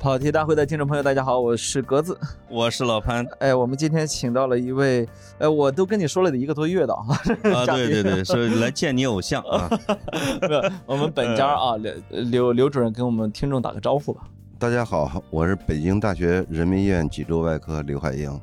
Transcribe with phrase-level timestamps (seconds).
[0.00, 3.22] 跑题大会的听众朋友，大家好，我是格子，我是老潘。
[3.38, 5.06] 哎，我们今天请到了一位，
[5.36, 7.04] 哎，我都跟你说了得一个多月的啊，
[7.54, 9.68] 啊， 对对对，是来见你偶像啊。
[10.86, 14.22] 我们本家啊，刘刘刘主任跟我们听众打个招呼吧。
[14.58, 18.40] 大家好，我是北京大学人民医院脊柱外科刘海英。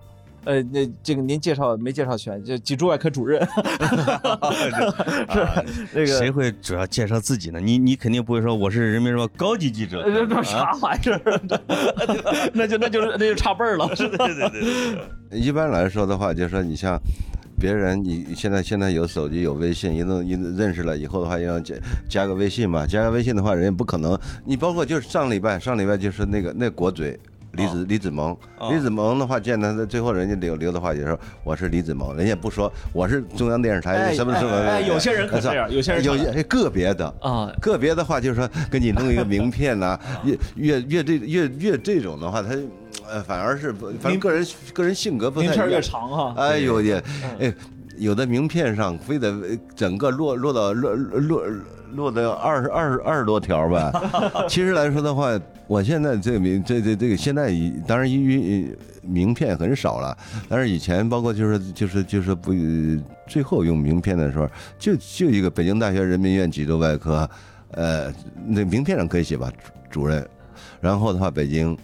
[0.48, 2.42] 呃，那这个您介绍没介绍全？
[2.42, 3.42] 就脊柱外科主任，
[5.30, 5.46] 是
[5.92, 7.60] 那个谁会主要介绍自己呢？
[7.60, 11.22] 你你肯定不会说我是人民日报高级记者，这啥玩意儿？
[12.56, 13.86] 那就那就是那就差辈儿了。
[13.90, 15.38] 对对对对。
[15.38, 16.98] 一般来说的话，就是说你像
[17.60, 21.76] 别人，你现在现在有手机有微信，一弄一认识了以后的话，要加
[22.08, 22.88] 加个微信嘛？
[22.88, 24.18] 加个微信的话，人家不可能。
[24.46, 27.20] 你包括就是上礼拜上礼拜就是那个那国嘴。
[27.54, 28.38] 李子李子萌，
[28.70, 34.52] 李子萌的话见他，最后人家留留的话就说我是李子萌，人家不说我是中央电视台什么什么。
[34.56, 42.50] 哎，有些人可这样，有些人有些个别的啊，个别的话就是说给你弄一个名片呐， 越越越这越越这种的话，他
[43.10, 45.48] 呃反而是反正个人个人性格不太。
[45.48, 46.34] 名片越长哈。
[46.38, 47.04] 哎呦也
[47.40, 47.54] 哎，
[47.98, 49.34] 有的名片上非得
[49.76, 51.44] 整个落落到落落。
[51.98, 53.92] 落的二十二十二十多条吧，
[54.48, 57.52] 其实来说的话，我现在这个名这这这个现在
[57.86, 62.54] 当然因为名片很少了，但是以前包括就是就是就是不
[63.28, 64.48] 最后用名片的时候，
[64.80, 67.30] 就就一个北京大学人民医院脊柱外科，
[67.72, 68.14] 呃，
[68.46, 69.52] 那名片上可以写吧
[69.90, 70.26] 主任，
[70.80, 71.78] 然后的话北京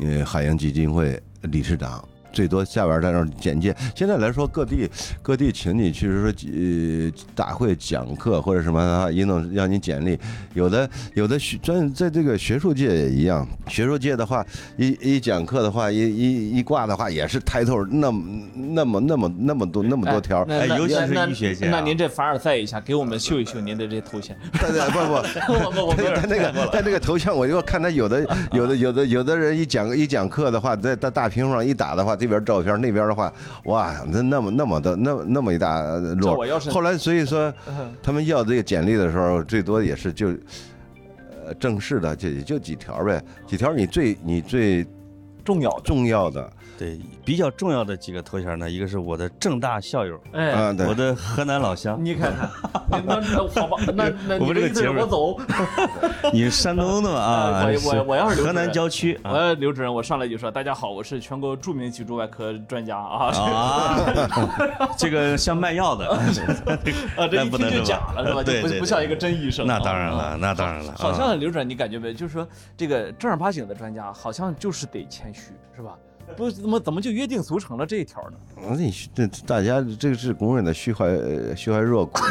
[0.00, 2.02] 呃海洋基金会理事长。
[2.36, 3.74] 最多下边在那简介。
[3.94, 4.86] 现在来说，各地
[5.22, 10.18] 各地请你去说呃大会讲课或者什么的话，一弄让你简历。
[10.52, 14.44] 有的有的学专在这个学术界也一样，学术界的话，
[14.76, 18.22] 一一讲课的话，一一一挂的话，也是抬头那么
[18.54, 20.42] 那么那么那么多那么多条。
[20.42, 21.70] 哎，尤其是医学界。
[21.70, 24.36] 那您这凡尔赛一下，给我们秀一秀您的这头像。
[24.52, 28.20] 不不 不，他那个他那个头像，我就看他有的
[28.52, 32.14] 有的有的有的人一讲一讲课的话，在大大屏幕上一打的话。
[32.14, 33.32] 这边照片，那边的话，
[33.64, 35.80] 哇，那那么那么的那那么一大
[36.20, 36.36] 摞。
[36.70, 37.52] 后来所以说，
[38.02, 40.28] 他们要这个简历的时候，最多也是就，
[41.44, 44.86] 呃，正式的就也就几条呗，几条你最你最
[45.44, 46.52] 重要重要的。
[46.78, 50.52] 对，比较重要的几个头衔呢，一个是我的正大校友，哎，
[50.86, 52.50] 我的河南老乡，你看看，
[52.90, 55.38] 那那好吧，那 那我们这个节目我走，
[56.32, 57.64] 你是山东的啊？
[57.64, 66.18] 我我我要是河南郊区，我刘主任，我上来就说，大家好，我是全国著名脊柱外科专家啊啊， 这个像卖药的啊，
[67.30, 68.42] 这一听就假了是吧？
[68.42, 69.66] 对，不不像一个真医生。
[69.66, 70.94] 那当然了，那当然了。
[70.96, 72.12] 好像刘主任，你感觉没？
[72.12, 75.96] 就是说这个正儿八经的专家，好像就是得谦虚，是吧？
[76.36, 78.36] 不怎么怎么就约定俗成了这一条呢？
[78.76, 81.08] 你这大家这个是公认的虚怀
[81.54, 82.18] 虚怀若谷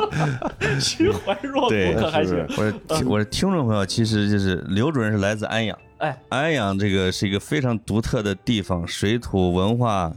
[0.80, 2.46] 虚怀若谷可还行？
[2.56, 2.72] 我
[3.06, 10.12] 我的听众朋友，其实就是刘主任是来自安阳，哎，安阳这个是一个非常独特的地方，水土文化。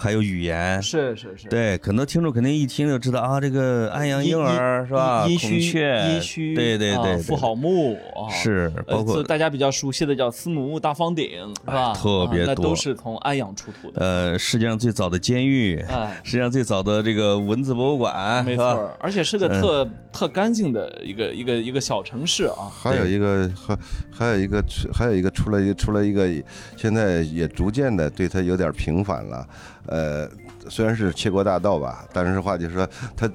[0.00, 5.26] 还有语言是是是，对，很多听众肯定一听就知道啊，这个安阳婴儿是吧？
[5.26, 7.98] 孔雀，殷墟，对对对，妇好墓
[8.30, 11.28] 是，包括大家比较熟悉的叫司母大方鼎
[11.66, 11.92] 是吧？
[11.92, 14.00] 特别多，那都是从安阳出土的。
[14.00, 22.72] 呃，世界上最早的监狱，哎，世界上最早的这个文字博物馆，没错，而且是个特特干净的一个一个一个小城市啊。
[22.72, 23.78] 还有一个还
[24.10, 26.26] 还有一个还有一个出了一出了一个，
[26.74, 29.46] 现在也逐渐的对它有点平反了。
[29.90, 30.28] 呃，
[30.68, 33.28] 虽然是窃国大盗吧，但是话就是说，他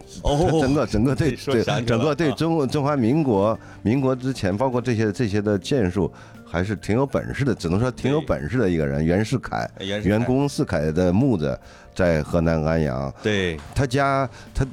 [0.61, 6.09] 整个整个对对整个对中中华民国民国之前，包括这些这些的建树，
[6.45, 9.05] 还是挺有本事的，只能说挺有本事的一个人。
[9.05, 11.59] 袁世凯，袁公世凯的墓子
[11.93, 13.59] 在河南安阳，对。
[13.75, 14.65] 他家他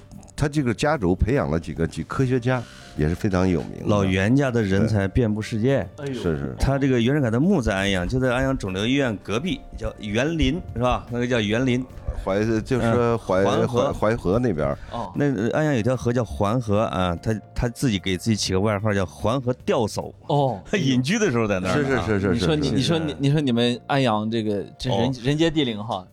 [0.43, 2.61] 他这个家族培养了几个几科学家。
[2.95, 5.89] 也是非常有名，老袁家的人才遍布世界。
[6.09, 11.07] 是是，他这个袁世凯的墓在安阳，就在安阳肿瘤医院隔壁，叫园林，是吧？
[11.11, 11.83] 那个叫园林。
[12.25, 14.39] 淮就是淮淮淮河。
[14.39, 20.13] 那边哦，那安阳有条河叫环河啊，他他自己给自己起个外号叫环河钓叟。
[20.27, 21.73] 哦，他 隐居的时候在那儿。
[21.73, 22.33] 是是是是。
[22.33, 26.05] 你说你你说你你说你们安阳这个这人人杰地灵哈。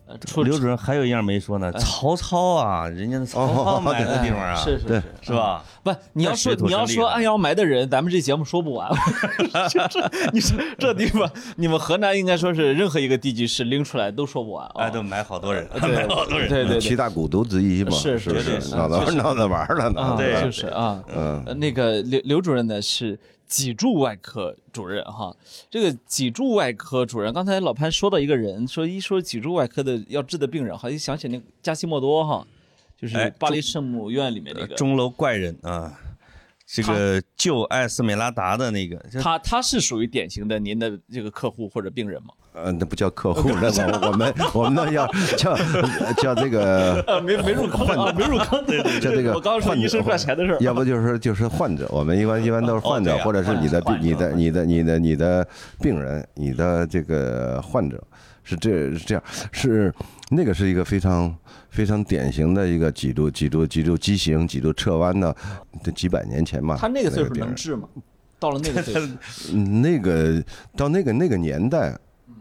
[0.44, 5.64] 刘主任还有一样没说呢，曹操啊，人家曹操买的地方啊， 是是是吧？
[5.82, 8.90] 不，你要说你要说安阳埋的人，咱们这节目说不完。
[10.32, 15.66] 你说这地方，你们河南应该说是任何一个地级市拎出来都说不完哎，都埋好多人。
[15.80, 20.14] 对对对，七大古都之一嘛，是是是，闹着闹着玩了呢。
[20.18, 25.34] 对，就是啊，嗯，那个刘刘主任呢是脊柱外科主任哈。
[25.70, 32.46] 这个脊柱外科主任，刚才老潘说到一个人，说一说脊柱外科的要治的病人，好像想起那加西莫多哈，
[33.00, 35.98] 就是巴黎圣母院里面那个钟楼怪人啊。
[36.72, 42.28] 这个救艾斯美拉达的那个，就他他是属于典型的您的这个客户或者病人吗？
[42.52, 45.04] 呃，那不叫客户，那 我我们我们那要
[45.36, 45.56] 叫
[46.18, 48.64] 叫这个啊，没没入坑啊，没入坑。
[48.66, 50.58] 对对叫这个我刚刚说患者医生赚钱的事儿。
[50.60, 55.48] 要不就是说就是患者，我们一般一般都是患者，或者是你的患者你的你的你的你的
[55.80, 58.00] 病人，你的这个患者
[58.42, 59.22] 是这是这样，
[59.52, 59.92] 是
[60.30, 61.34] 那个是一个非常
[61.70, 65.34] 非常典型的一个脊柱脊柱脊柱畸形、脊柱侧弯的，
[65.82, 66.76] 这几百年前嘛。
[66.76, 67.88] 他那个岁数能治吗？
[68.38, 69.08] 到了那个岁数，
[69.54, 70.42] 嗯那个
[70.76, 71.94] 到那个那个年代，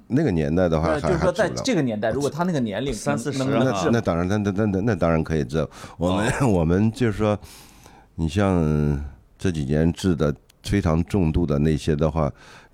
[0.08, 3.90] 那个年代的话就是说在这个年代，如果他那个年龄三四十那？
[3.92, 5.68] 那当然，那那那那那当然可以治。
[5.98, 7.38] 我们、哦 我们就是说，
[8.16, 9.04] 你像
[9.38, 12.32] 这几年治的非常重度的那些的话，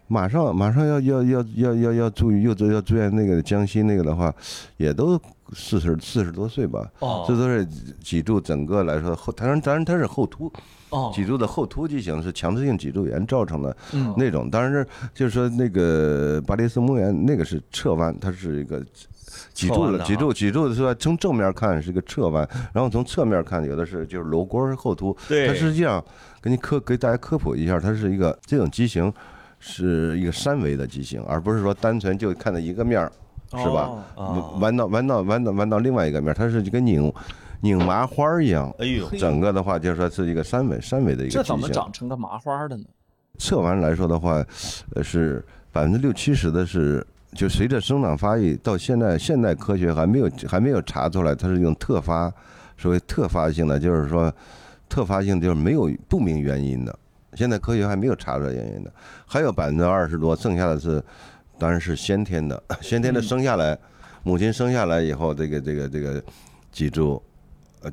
[0.07, 4.33] 马上马上要要要要要要住又住要住院那个江西那个的话，
[4.77, 5.19] 也都
[5.53, 6.87] 四十四十多岁吧。
[6.99, 7.65] 哦这都是
[8.03, 10.51] 脊柱整个来说后，当然当然它是后凸，
[10.89, 14.49] 哦，脊柱的后凸畸形是强制性脊柱炎造成的嗯那种。
[14.49, 18.83] 当然是就是说那个巴黎斯膜炎那个是侧弯，它是一个
[19.53, 20.93] 脊柱的脊柱脊柱是吧？
[20.99, 25.15] 从正面看是个侧弯，然后从侧面看有的是就是颅沟后凸。
[25.27, 26.03] 对它实际上
[26.41, 29.11] 给你科给大家科普一下，它是一个这种畸形
[29.67, 33.11] 是一个三维的畸形，而不是说单纯就看到一个面儿。
[33.51, 34.03] 是吧？
[34.15, 37.13] 哦弯到弯到弯到弯到另外一个面儿，它是就跟拧
[37.61, 38.73] 拧麻花儿一样。
[38.79, 41.69] 哎呦，整个的话，就是说是一个三维三维的一个这怎么。
[41.69, 42.83] 长成个麻花的呢？
[43.37, 44.43] 测完来说的话，
[44.95, 52.33] 呃，是百分之六七十的是，就随着生长发育，到现在现代科学还没有还没有查出来它是用特发，
[52.77, 54.33] 所谓特发性的，就是说
[54.89, 56.99] 特发性就是没有不明原因的，
[57.35, 58.91] 现在科学还没有查出来原因的，
[59.25, 61.03] 还有百分之二十多，剩下的是
[61.59, 63.77] 当然是先天的， 先天的生下来，
[64.23, 66.23] 母亲生下来以后，这个这个这个
[66.71, 67.21] 脊柱。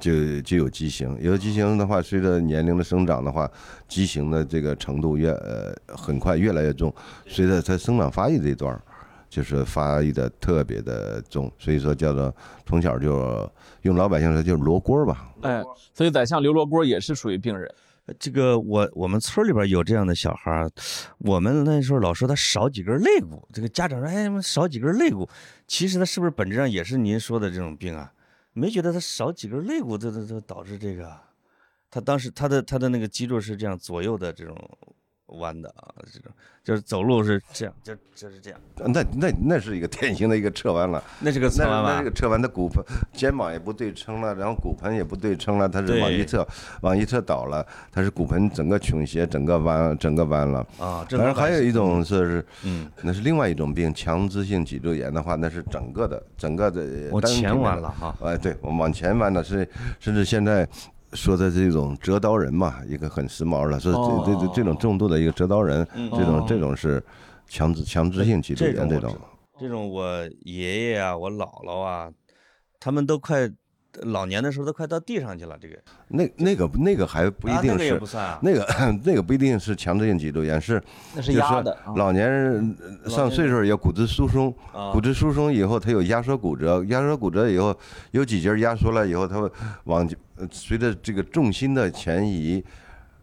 [0.01, 3.47] 就就有畸形，有畸形的话，随着年龄的生长的话，
[3.87, 6.91] 畸形的这个程度越呃很快越来越重，
[7.27, 8.81] 随着它生长发育这一段儿，
[9.29, 12.35] 就是发育的特别的重，所以说叫做
[12.65, 13.47] 从小就
[13.83, 15.63] 用老百姓说就是罗锅儿吧，哎，
[15.93, 17.71] 所以宰相刘罗锅也是属于病人。
[18.19, 20.69] 这个我我们村里边有这样的小孩，
[21.19, 25.29] 我们那时候老说他少几根肋骨，这个家长说哎少几根肋骨，
[25.67, 28.13] 其实他是不是本质上也是您说的这种病啊？
[28.53, 31.17] 没觉得他少几根肋骨，这这这导致这个，
[31.91, 34.57] 他当时他的他的那个脊柱是这样左右的这种
[35.39, 36.31] 弯的啊，这种
[36.65, 41.03] 就是走路是这样，就就是这样，那那那是一个典型的一个侧弯了。
[41.21, 46.47] 那是个侧那弯吧那这个侧弯的骨盆、肩膀也不对称了，然后骨盆也不对称了，它是往一侧
[46.83, 50.61] 往一侧倒了，它是骨盆整个倾斜，整个弯，整个弯了。
[50.79, 59.69] 啊，这当然老百姓还有一种是，嗯，那是另外一种病，强直性脊柱炎的话，那是整个的整个的我前弯了哈，哎，对，我往前弯的是，
[59.99, 60.69] 甚至现在
[61.15, 63.93] 说的这种折刀人嘛，一个很时髦的，说
[64.27, 67.03] 这这这这种重度的一个折刀人，这种这种是
[67.47, 69.17] 强制强制性脊柱这炎这种。
[69.61, 72.11] 这种我爷爷啊，我姥姥啊，
[72.81, 73.49] 他们都快
[74.03, 75.57] 老年的时候都快到地上去了。
[75.61, 75.77] 这个
[76.09, 78.39] 那那个那个还不一啊那个也定是不算啊。
[78.43, 78.67] 那个
[79.05, 80.83] 那个不一定是强直性脊柱炎，是
[81.15, 87.77] 那是压的啊老年人呃上岁数有骨质疏松，啊骨质疏松以后，他有压缩骨折，压缩骨折以后
[88.13, 89.51] 有几节压缩了以后，他会
[89.85, 92.65] 往呃随着这个重心的前移，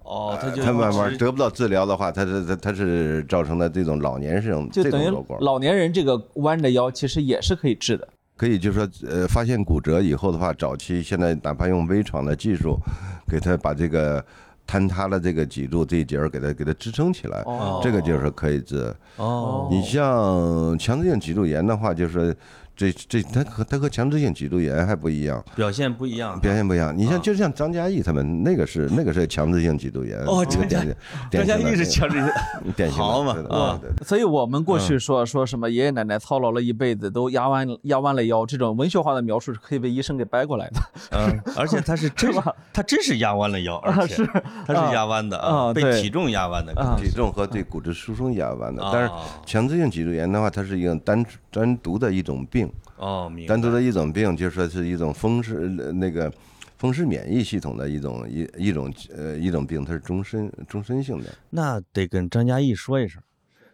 [0.04, 8.07] 哦，他就他慢慢得不到治疗的话，他是他他是造成的这种老年性这就等于种瘘管，老年人这个弯着腰其实也是可以治的。
[8.40, 12.80] 可以就是说呃发现骨折以后的话，早期现在哪怕用微创的技术，
[13.28, 14.24] 给他把这个
[14.66, 18.96] 坍塌的这个脊柱这一节儿给它给它支撑起来，哦这个就是可以治。
[19.18, 22.34] 哦，你像强直性脊柱炎的话，就是
[22.80, 26.40] 这这它和它和强制性脊柱炎还不一样，表现不一样。
[26.40, 26.98] 表现不一样。
[26.98, 30.81] 你啊像就像张嘉译他们那个是那个是强制性脊柱炎，哦张嘉
[31.30, 32.18] 张嘉译是强制
[32.64, 40.80] 性，典型的好嘛啊对所以我们过去说说什么爷爷奶奶操劳了一辈子都压弯压弯了腰，这种文学化的描述是可以被医生给掰过来的。
[41.12, 42.31] 嗯，而且他是 真
[42.71, 44.26] 他真是压弯了腰，而且
[44.66, 46.71] 他是压弯的啊被体重压弯的。
[46.80, 48.81] 啊体重和对骨质疏松压弯的。
[48.81, 49.12] 啊但是
[49.45, 52.69] 强制性脊柱炎的话，它是一个单单独的一种病，
[52.99, 56.31] 哦，单独的一种病，就说是一种风湿呃那个
[56.77, 61.33] 风湿免疫系统的一种一一种呃一种病，它是终身终身性的。
[61.49, 63.21] 那得跟张嘉译说一声，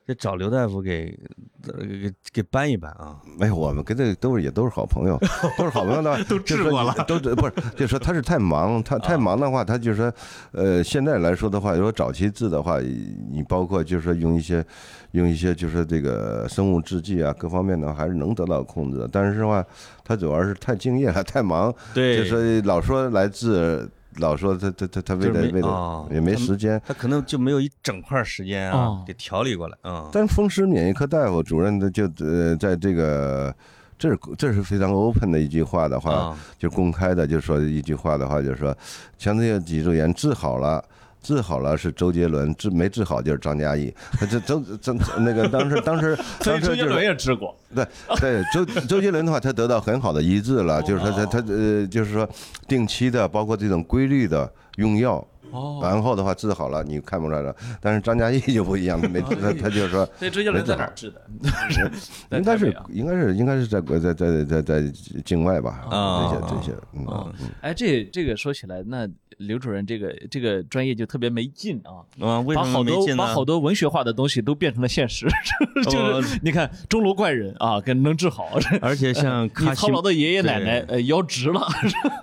[0.06, 1.18] 得找刘大夫给
[1.68, 3.20] 呃给给搬一搬啊。
[3.40, 5.18] 没有，我们跟这都是也都是好朋友，
[5.58, 10.14] 都是好朋友的话，都治过了，都不是，就说他是太忙，他太忙的话，他就是说，
[10.52, 14.64] 呃，现在来说的话，如果早期治的话，你包括就是说用一些
[15.12, 19.10] 用一些就是这个生物制剂啊，各方面的话还是能得到控制的。
[19.12, 19.66] 但是的话，
[20.04, 23.90] 他主要是太敬业了，太忙，对就是老说来治。
[24.18, 26.82] 老说他他他他为了为了哦也没时间。
[26.86, 33.54] 他可能就没有一整块时间啊哦，给调理过来，啊，但风湿免疫科大夫主任的就呃在这个。
[33.98, 38.78] 这是这是非常 open 的一句话的话，啊就公开的就说一句话的话，就是说，
[39.18, 40.84] 像这些脊柱炎治好了。
[41.26, 43.92] 治好了是周杰伦，治没治好就是张嘉译。
[44.12, 47.84] 他 这周周那个当时当时当时就是也治过，对
[48.20, 52.30] 对，周周杰伦的话，他得到很好的医治了，就是说他他呃，就是说
[52.68, 57.56] 定期的，包括这种规律的用药，哦，然后的话治好了，你看不出来了。
[57.82, 61.22] 但是张嘉译 就不一样， 他没他他就是说，所以周杰伦在哪儿治的？
[62.30, 66.34] 在应该是应该是应该是在国在在在在境外吧，啊。
[66.50, 72.04] 这些这些，嗯哎，这这个说起来，那刘主任这个这个专业就特别没劲啊。
[72.26, 73.18] 啊，为什么把好没进呢？
[73.18, 75.28] 多把好多文学化的东西都变成了现实，
[75.90, 78.48] 就是你看钟楼怪人啊，跟能治好，
[78.82, 81.62] 而且像你卡西操劳的爷爷奶奶呃腰直了，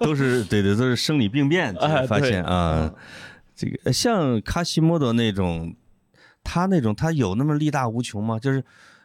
[0.00, 2.93] 都是对对，都是生理病变，哎发现啊，
[3.92, 5.75] 像卡西莫多那种，
[6.42, 8.38] 他那种他有那么力大无穷吗？
[8.38, 8.64] 就是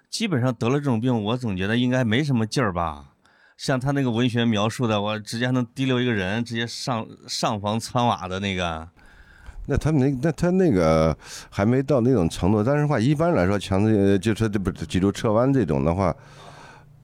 [0.10, 3.06] 基本上得了这种病，我总觉得应该没什么劲儿吧。
[3.58, 8.88] 像他那个文学描述的，我直接能提溜一个人，直接上上房穿瓦的那个，
[9.66, 11.18] 那他那，那他那个
[11.50, 12.64] 还没到那种程度。
[12.64, 16.16] 但是话，一般来说，强制就说这不脊柱侧弯这种的话，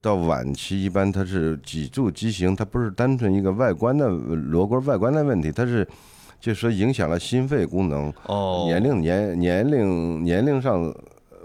[0.00, 5.84] 到晚期一般它是脊柱畸形，它不是单纯一个外观的螺冠外观的问题，它是
[6.40, 10.94] 就是说影响了心肺功能，哦，年龄年年龄年龄上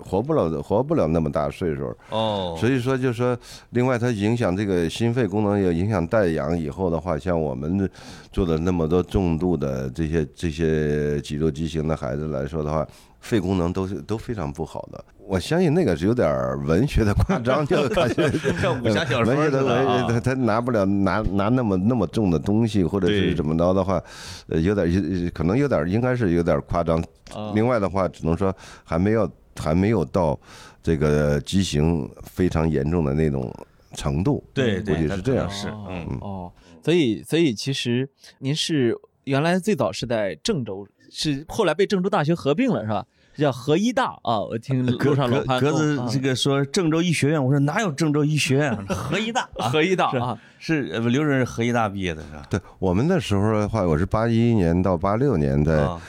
[0.01, 3.37] 活不了活不了那么大岁数，哦，所以说就是说，
[3.71, 6.57] 另外它影响这个心肺功能，也影响带氧。
[6.57, 7.89] 以后的话，像我们
[8.31, 12.87] 做的那么多重度的这些这些脊柱畸形的孩子来说的话，
[13.19, 15.03] 肺功能都是都非常不好的。
[15.17, 18.27] 我相信那个是有点儿文学的夸张，就感觉
[18.59, 24.01] 像 武侠小说文学的啊文学，他他拿不了拿拿那么那么重的东西，或者是怎么着的话，
[24.47, 26.99] 呃，有点儿可能有点儿应该是有点儿夸张。
[27.33, 30.39] 啊另外的话，只能说还没有还没有到
[30.81, 33.53] 这个畸形非常严重的那种
[33.93, 34.43] 程度。
[34.51, 35.47] 对估，计是这样。
[35.47, 36.17] 是哦嗯。
[36.21, 36.51] 哦，
[36.83, 38.09] 所以所以其实
[38.39, 43.05] 您是原来最早是在郑州，是后来被郑州大学合并了是吧？
[43.37, 48.75] 叫河医大啊，我听格路上老格格潘跟我子这个说郑州医学院，我说哪有郑州医学院？
[48.87, 52.45] 河医大啊啊，合医大是啊，是刘主任是河医大毕业的是吧？
[52.49, 56.01] 对我们那时候的话，我是八一年到八六年在啊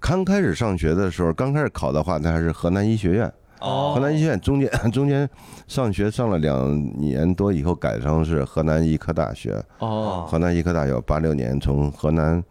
[0.00, 3.32] 刚开始上学的时候，刚开始考的话，那还是河南医学院。
[3.60, 5.28] 哦河南医学院中间 中间
[5.68, 9.62] 上学上了两年多以后，改成是河南医科大学。
[9.78, 12.42] 哦河南医科大学八六年从河南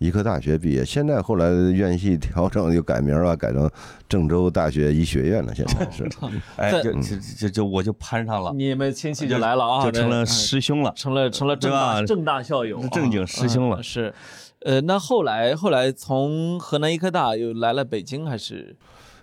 [0.00, 3.70] 医科大学毕业，现在后来院系调整又改名了，改成
[4.08, 5.54] 郑州大学医学院了。
[5.54, 6.08] 现在是
[6.56, 10.90] 哎，就就就就我就攀上了，你们亲戚就来了啊，就成了师兄了。
[10.96, 14.14] 成了成了正大正大校友，正经啊师兄了嗯是，
[14.60, 18.74] 呃，那后来后来从河南医科大又来了北京，还是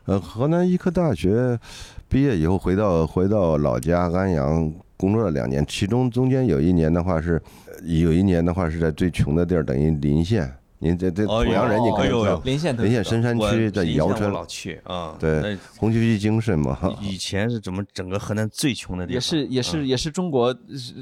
[0.05, 1.60] 呃，河南医科大学
[2.07, 10.53] 毕业以后回到回到老家安阳工作了两年，其中中间有一年的话是，呃有一年的话是在最穷的地儿，等于临县。
[10.79, 16.77] 您这这哦濮阳人，你可能知道，临县特临县深山区的尧城，老去啊，对红旗渠精神嘛。
[17.01, 19.15] 以前是怎么整个河南最穷的地方？
[19.15, 20.55] 也是也是嗯也是中国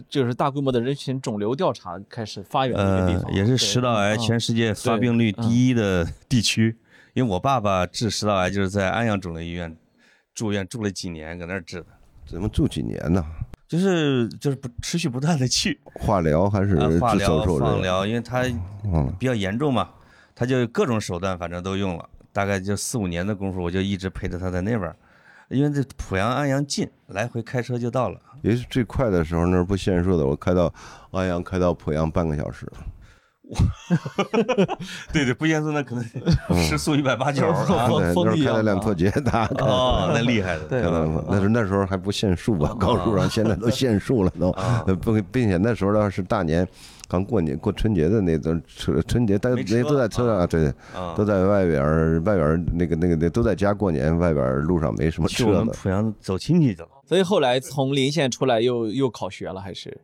[0.07, 6.77] 就是大规模的人群肿瘤调查开始发源的一个地呃方，，也是食道癌全世界发病率第一的地区。
[7.13, 9.75] 因为我爸爸治食道癌就是在安阳肿瘤医院
[10.33, 11.87] 住院住了几年，搁那儿治的，
[12.25, 13.25] 怎么住几年呢？
[13.67, 17.43] 就是就是不持续不断的去 化疗还是呃化疗？
[17.43, 18.43] 放疗，因为他
[18.83, 19.89] 嗯，比较严重嘛，
[20.35, 24.95] 他就各种手段反正都用了，大概就四五年的功夫，我就一直陪着他在那边儿，
[25.49, 28.19] 因为这濮阳安阳近，来回开车就到了。
[28.41, 30.71] 也是最快的时候，那是不限速的，我开到
[31.11, 32.71] 安阳，开到濮阳半个小时。
[35.13, 37.65] 对对，不限速那可能时速一百八九啊啊。
[37.65, 40.63] 对，那时候风力啊开了辆拓捷达，开哦，那厉害的。
[40.69, 44.49] 那时候那时候还不限速吧，高速上现在都限速了都，
[44.87, 46.67] 呃 不，并且那时候呢是大年。
[47.07, 55.51] 刚过年过春节的那阵车春节，大家都在车上啊，对，啊都在外边儿外边儿那个那个那都在家过年，外边儿路上没什么车的。
[55.51, 56.87] 去我们濮阳走亲戚去了。
[57.07, 59.95] 所以后来从临县出来又又考学了，还是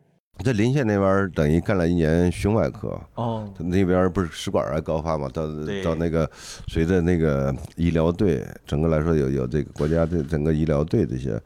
[0.43, 5.45] 在临县那边儿等于干了一年胸外科，哦他那边儿不是食管癌高发嘛，到
[5.83, 6.27] 到那个
[6.67, 11.39] 随着那个医疗队，整个来说有有这个国家的整个医疗队这些，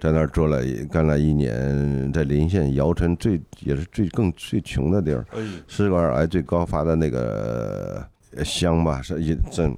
[0.00, 8.02] 在那儿做了干了一年，在临县姚城最也是最更最穷的地儿，哎，食管癌最高发的那个
[8.34, 9.76] 呃乡吧是一镇，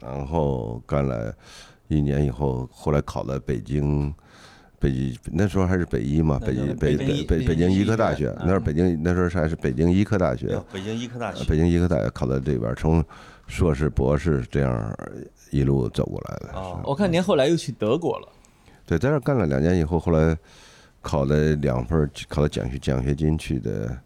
[0.00, 1.34] 然后干了
[1.88, 4.14] 一年以后，后来考了北京。
[4.84, 13.02] 北医那时候还是北医嘛，北医北北北北京医科大学那是北京那时候是还是北京医科大学，北京医科大学北京医科大学考到这边，从
[13.46, 14.94] 硕士、博士这样
[15.50, 16.52] 一路走过来的。
[16.52, 18.28] 哦，我看您后来又去德国了，
[18.84, 20.36] 对，在这干了两年以后，后来
[21.00, 23.98] 考了两份，考了奖学奖学金去的，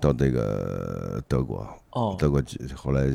[0.00, 2.42] 到这个德国，哦，德国
[2.74, 3.06] 后来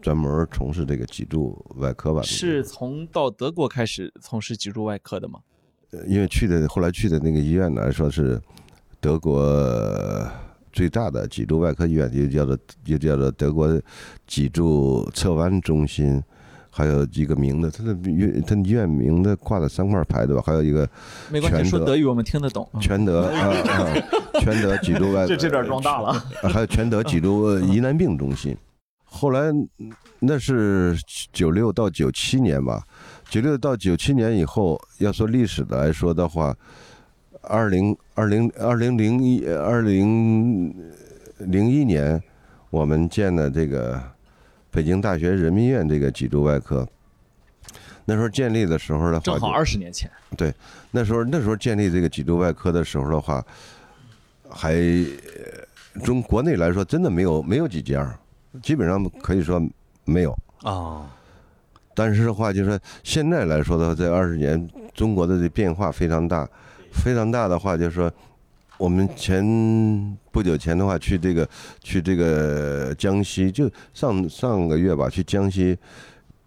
[0.00, 2.22] 专门从事这个脊柱外科吧。
[2.22, 5.40] 是从到德国开始从事脊柱外科的吗？
[5.92, 8.40] 呃因为去的后来去的那个医院来说是
[9.00, 10.26] 德国
[10.72, 13.80] 最大的脊柱外科医院，又叫做又叫做德国
[14.26, 16.22] 脊柱侧弯中心，
[16.70, 20.42] 还有一个名字，它的医它医院名字挂了三块牌对吧？
[20.46, 20.88] 还有一个
[21.30, 22.66] 没关系，全德说德语我们听得懂。
[22.80, 23.92] 全德啊啊，
[24.40, 26.08] 全德脊柱外，这这边装大了。
[26.42, 28.56] 啊还有全德脊柱疑难病中心。
[29.04, 29.52] 后来
[30.20, 30.96] 那是
[31.34, 32.82] 九六到九七年吧，
[33.32, 36.54] 九六到九七年以后，要说历史的来说的话，
[37.40, 40.70] 二零二零二零零一二零
[41.38, 42.22] 零一年，
[42.68, 43.98] 我们建的这个
[44.70, 46.86] 北京大学人民医院这个脊柱外科。
[48.04, 50.52] 那时候建立的时候的话，正好二十年前，对
[50.90, 53.42] 那时候那时候建立这个脊柱外科的时候的话，
[54.50, 58.14] 还呃中国内来说真的没有没有几家，
[58.62, 59.58] 基本上可以说
[60.04, 60.38] 没有。
[60.64, 61.06] 哦，
[61.94, 66.48] 但是的话，就是说现在来说的话，这二十年中国的这变化非常大，
[66.92, 68.12] 非常大的话，就是说
[68.78, 71.48] 我们前不久前的话去这个
[71.80, 75.76] 去这个江西，就上上个月吧，去江西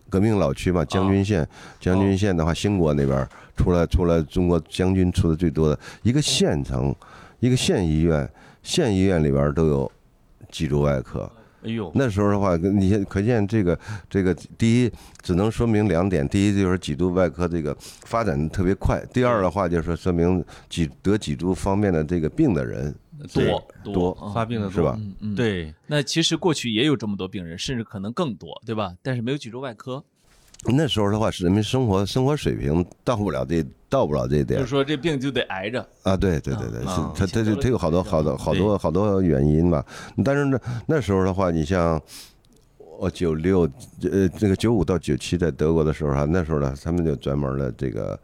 [0.10, 1.48] 革命老区嘛，将军县，
[1.80, 6.94] 将军县的话，兴国那边儿出来出来中国将军出的最多的一个县城，
[7.40, 8.28] 一个县医院，
[8.64, 9.92] 县医院里边儿都有
[10.50, 11.30] 脊柱外科。
[11.66, 13.78] 哎呦，那时候的话，你现可见这个
[14.10, 14.92] 这个第一
[15.22, 22.94] 只能说明两点，第一就是脊柱外科这个发展特别快，第二的话就是说说明脊得脊柱方面的这个病的人
[23.34, 24.96] 多多嗯发病的是吧？
[25.00, 25.36] 嗯嗯，。
[25.36, 28.94] 对，那其实过去也有这么多病人，甚至可能更多，对吧？
[29.02, 30.04] 但是没有脊柱外科，
[30.64, 35.88] 那时候的话，是人民生活生活水平到不了这到不了这一点就是说这病就得挨着。
[36.04, 39.86] 啊，对对对对，是啊它它它它有好多好多好多好多原因吧。
[40.24, 42.02] 但是呢，那时候的话，你像
[42.98, 43.70] 我九六
[44.12, 48.20] 呃这个九五到九七在德国的时候哈，那时候呢，他们就专门的这个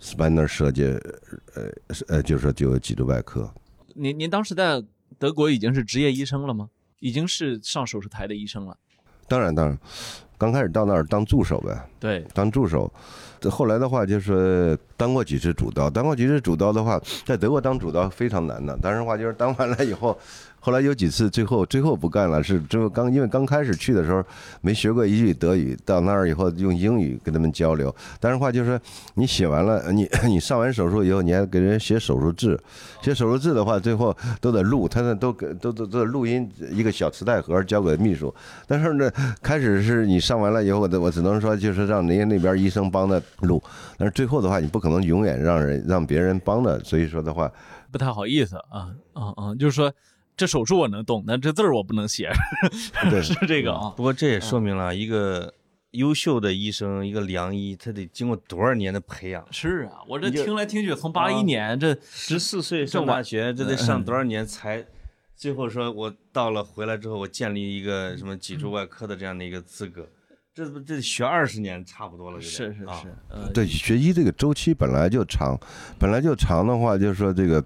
[0.00, 1.70] Spiner 设计，呃
[2.08, 3.52] 呃，就是说就有脊柱外科。
[3.94, 4.82] 您您当时在
[5.18, 6.70] 德国已经是职业医生了吗？
[7.00, 8.76] 已经是上手术台的医生了。
[9.26, 9.78] 当然当然，
[10.40, 12.90] 刚开始到那儿当助手呗，对，当助手。
[13.50, 18.78] 后来的话，就是当过几次主刀，当过几次主刀的话，在德国当主刀非常难的。
[18.80, 20.18] 但是的话，就是当完了以后，
[20.60, 24.22] 后来有几次最后最后不干了，是最后刚因为刚开始去的时候
[24.60, 27.94] 没学过一句德语，到那儿以后用英语跟他们交流。
[28.20, 28.80] 但是话就是说，
[29.14, 32.60] 你写完了，你 你上完手术以后，你还给人写手术字，
[33.02, 38.32] 写手术字的话，最后都得录，他那都都都都录音一个小磁带盒交给秘书。
[38.66, 39.10] 但是呢，
[39.42, 43.62] 开始是你上完了以后，我我只能说就是让人家那边医生帮着录，
[43.96, 47.50] 但是最后的话，你不可能永远让人让别人帮着，所以说的话，
[47.90, 49.54] 不太好意思啊啊啊！
[49.58, 49.92] 就是说
[50.40, 52.32] 这手术我能动，但这字儿我不能写，
[53.10, 53.92] 对 是这个啊。
[53.94, 55.52] 不过这也说明了一个
[55.90, 59.46] 优秀的医生，一个良医，他得经过多少年的培养。
[59.50, 64.86] 是啊，我这听来听去，从八一年这十四岁上晚大学，这得上多少年才？
[65.36, 70.08] 最后说，我到了回来之后，我建立一个什么脊柱外科的这样的一个资格，
[70.54, 75.60] 这不这学二十年差不多了，有点啊是是是，呃，对学医这个周期本来就长，
[75.98, 77.62] 本来就长的话，就是说这个。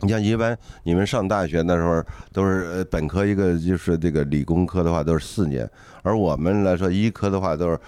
[0.00, 2.00] 你像一般你们上大学那时候
[2.32, 5.68] 都是呃本科一个就是这个理工科的话都是四年，
[6.02, 7.78] 而我们来说医科的话都是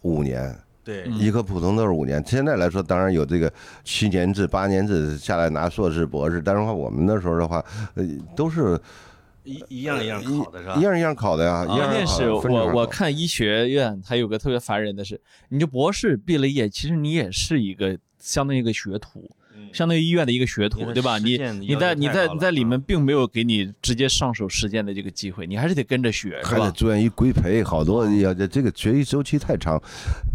[0.00, 2.24] 五年，对，嗯医科普通都是五年。
[2.26, 3.52] 现在来说当然有这个
[3.84, 7.62] 七年制、八年制下来拿硕士、博士，但是话我们那时候的话，
[7.94, 8.80] 呃都是
[9.44, 10.76] 一一样一样考的是吧？
[10.76, 15.20] 一样一样考的呀，一样关键是一样考的我我看医学院，它有个特别烦人的是，
[15.50, 19.39] 你就博士毕了业，其实你也是一个相当于一个学徒，嗯
[19.72, 21.18] 相当于医院的一个学徒，对吧？
[21.18, 26.70] 你你在你在你在里啊面并没有给你直接上手实践的这个机会，你还是得跟着学，是还得吧？
[26.70, 29.80] 住院医规培，好多要，这这个学习周期太长，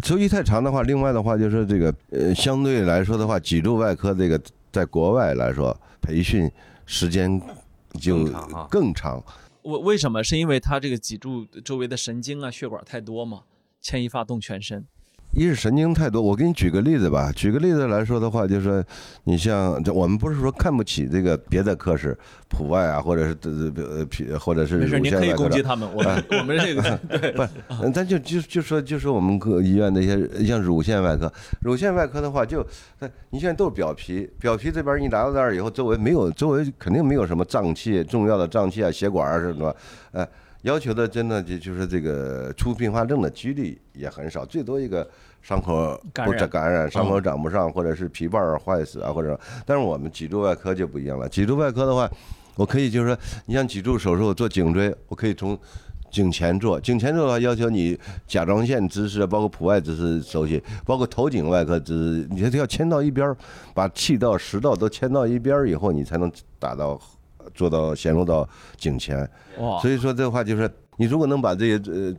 [0.02, 4.40] 周期太长的话，另外的话就是这个呃，相对来说的话，脊柱外科这个
[4.72, 6.50] 在国外来说培训
[6.84, 7.40] 时间
[8.00, 9.24] 就更长啊更长。
[9.62, 10.22] 为为什么？
[10.22, 13.40] 是因为它这个脊柱周围的神经啊、血管太多嘛，
[13.80, 14.86] 牵一发动全身。
[15.36, 16.22] 一是神经太多。
[16.22, 18.84] 我给你举个例子吧，举个例子来说的话，就是说，
[19.24, 22.16] 你像这我们不是说看不起这个别的科室，
[22.48, 32.66] 普外啊，或者是呃呃或者是没事，您可以乳腺外科的攻击他们，我们 我们这个对 不咱就就就说就说我们各医院那些像乳腺外科，乳腺外科的话就，
[33.00, 39.76] 那你现在都是表皮，表皮这边你来到那儿以后，周围没有周围肯定没有什么脏器，重要的脏器啊、血管啊什么，
[40.12, 40.26] 呃，
[40.66, 45.08] 要求的真的就就是这个出并发症的几率也很少，最多一个
[45.40, 52.10] 伤口不感染长感染，伤口长不上，或者是皮瓣儿坏死啊，或者，但是我们脊柱外科就不一样了，脊柱外科的话，
[52.56, 55.56] 我可以就是说，你像脊柱手术做颈椎，我可以从
[56.10, 63.36] 颈前做，颈前做的话要求你甲状腺姿势，包括普外姿势熟悉，包括头颈外科姿势，你这要牵到一边儿，
[63.72, 67.00] 把气道、食道都牵到一边儿以后，你才能达到
[67.56, 69.28] 做到显露到颈前。
[69.58, 72.14] 哇，所以说这话就是，你如果能把这些呃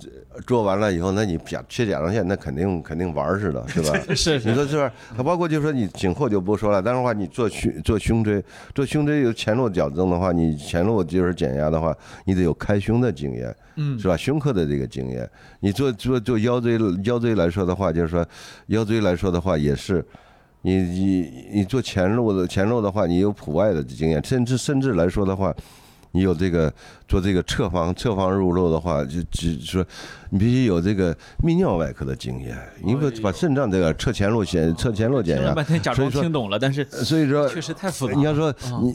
[0.46, 3.94] 做完了以后，那你甲缺甲状腺，那肯定肯定玩儿似的，是吧？
[4.16, 4.92] 是是你说是吧？
[5.16, 11.96] 它包括就是说你颈后就不说了，但是话你做胸做胸椎，做胸椎有前路矫正的话，你前路就是减压的话，
[12.26, 14.18] 你得有开胸的经验，嗯是吧？
[14.18, 18.26] 胸科的这个经验，你做做做腰椎腰椎来说的话，就是说
[18.68, 20.04] 腰椎来说的话也是。
[20.64, 25.54] 你你你做前路的前路的话，你有普外的经验，甚至甚至来说的话，
[26.12, 26.74] 你有这个
[27.08, 29.86] 做这个侧方侧方入路的话，就只说
[30.32, 38.14] 你必须有这个泌尿外科的经验，你不把肾脏这个侧前路减侧前路减压听了半，天假装所以说听懂了，但是所以说确实太复杂。
[38.14, 38.94] 你要说啊你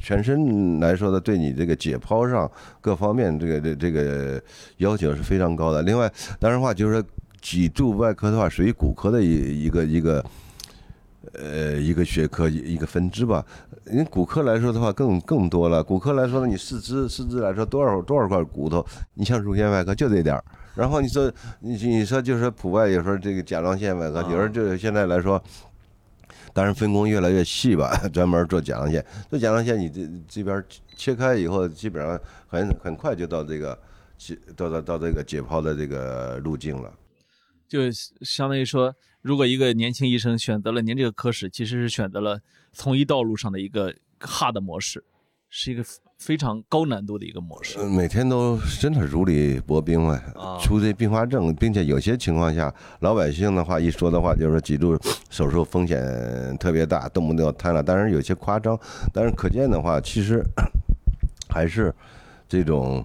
[0.00, 4.40] 全身来说的，对你这个解剖上各方面这个这这个
[4.78, 5.82] 要求是非常高的。
[5.82, 7.04] 另外，当然话就是说
[7.42, 10.24] 脊柱外科的话，属于骨科的一一个一个。
[11.32, 13.44] 呃，一个学科一一个分支吧。
[13.90, 15.82] 因为骨科来说的话更更多了。
[15.82, 18.84] 骨科来说呢，你四肢四肢来说多少多少块骨头，
[19.14, 20.44] 你像乳腺外科就这点儿。
[20.74, 25.42] 然后你说你你说就是普外，有时候这个甲状腺外科，有时候就现在来说，
[26.52, 29.04] 当然分工越来越细吧， 专门做甲状腺。
[29.28, 30.64] 做甲状腺，你这这边
[30.96, 33.78] 切开以后，基本上很很快就到这个
[34.16, 36.92] 解到到到这个解剖的这个路径了。
[37.68, 37.80] 就
[38.22, 42.38] 相当于说，如果一个年轻医生选择了您这个科室，其实是选择了
[42.74, 45.02] 从医道路上的一个 hard 模式，
[45.48, 45.82] 是一个
[46.18, 47.78] 非常高难度的一个模式。
[47.78, 54.94] 呃每天都真的如履薄冰啊啊，出这并发症，并且有些情况下，老百姓的话一说的话，就是说脊柱
[55.30, 55.98] 手术风险
[56.58, 57.82] 特别大，动不动要瘫了。
[57.82, 58.78] 当然有些夸张，
[59.10, 60.44] 但是可见的话，其实
[61.48, 61.94] 还是
[62.46, 63.02] 这种。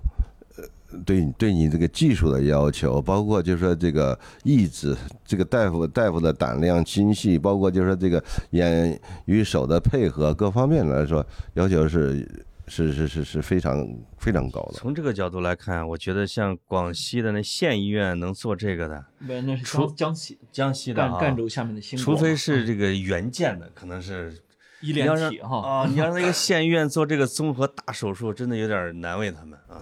[0.91, 12.27] 呃对对你这个技术的要求，包括就是说这个意志，这个大夫大夫的胆量、心细，包括就是说这个眼与手的配合各方面来说，要求是
[12.67, 14.73] 是是是是非常非常高的。
[14.73, 24.35] 从这个角度来看，我觉得像广西的那县医院能做这个的，不，那是除江江西江西的啊赣赣州下面的新除非是这个援建的，可能是
[24.81, 25.57] 医联你要让体哈。
[25.59, 29.77] 啊，你要让那个县医院做这个综合大手术，真的有点难为他们啊。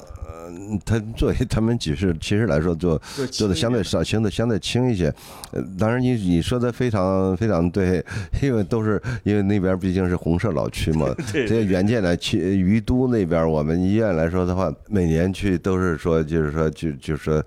[0.49, 5.13] 嗯，他作为他们只是其实来说做做的相对少，相对相对轻一些。
[5.51, 8.03] 呃，当然你你说的非常非常对，
[8.41, 11.07] 因为都是因为那边毕竟是红色老区嘛。
[11.31, 17.43] 这些原件呢，去于都那边我们医院来说的话，每年去都是说就是说就就是说。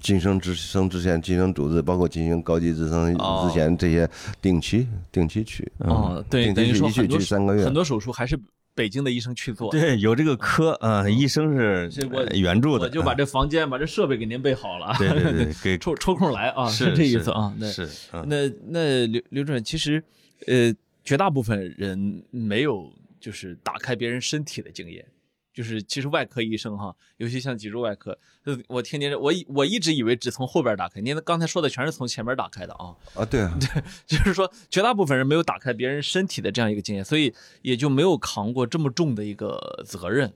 [0.00, 4.08] 晋升之升之前晋升主治，包括晋升高级职升哦之前这些
[4.42, 5.70] 定期定期去。
[5.78, 8.38] 哦，对，去一去说很多去三个月很多手术还是
[8.74, 9.70] 北京的医生去做。
[9.70, 17.54] 对，有这个科啊，医生是这我呃援助的，我就把这房间、把这设备给您备好了，对对对， 给抽抽空来啊，是这意思啊。
[17.58, 20.02] 那是嗯那那刘刘主任，其实
[20.46, 20.72] 呃，
[21.04, 25.04] 绝大部分人没有就是打开别人身体的经验。
[25.52, 32.94] 就是其实外科医生哈，尤其像脊柱外科，呃我天天我以我一直以为只从后边打开，您刚才说的全是从前面打开的啊。
[33.14, 40.32] 啊，对啊，对 就是说，绝大部分人没有打开别人身体的这样一个经验，所以也就没有扛过这么重的一个责任，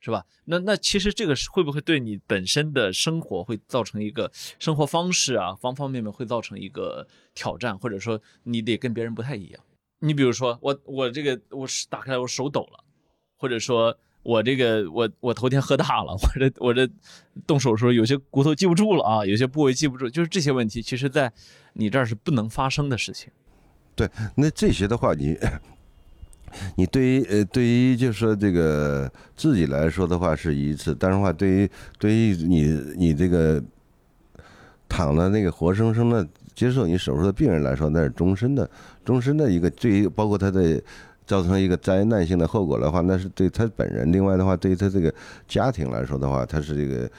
[0.00, 0.26] 是吧？
[0.44, 9.62] 那那其实这个是会不会对你本身的生活会造成一个生活方式啊，方方面面会造成一个挑战，或者说你得跟别人不太一样？
[10.00, 12.84] 你比如说，我我这个我是打开来我手抖了，
[13.38, 16.88] 或者说我这个我我头天喝大了，我这我这
[17.44, 21.32] 动手术有些骨头记不住了啊，有些部位记不住，就是这些问题，其实在
[21.72, 23.32] 你这儿是不能发生的事情。
[23.96, 25.36] 对那这些的话，你
[26.76, 32.62] 你对于呃对于就是说这个自己来说的话是一次，但是话对于对于你
[32.96, 33.60] 你这个
[34.88, 38.70] 躺的那个活生生的接受你手术的病人来说，那是终身的
[39.04, 40.80] 终身的一个对于包括他的。
[41.26, 45.12] 造成一个灾难性的后果的话，那是对他本人；另外的话，对于他这个
[45.46, 47.10] 家庭来说的话，他是这个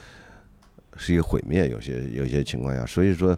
[0.96, 1.68] 是一个毁灭。
[1.68, 3.36] 有些有些情况下，所以说，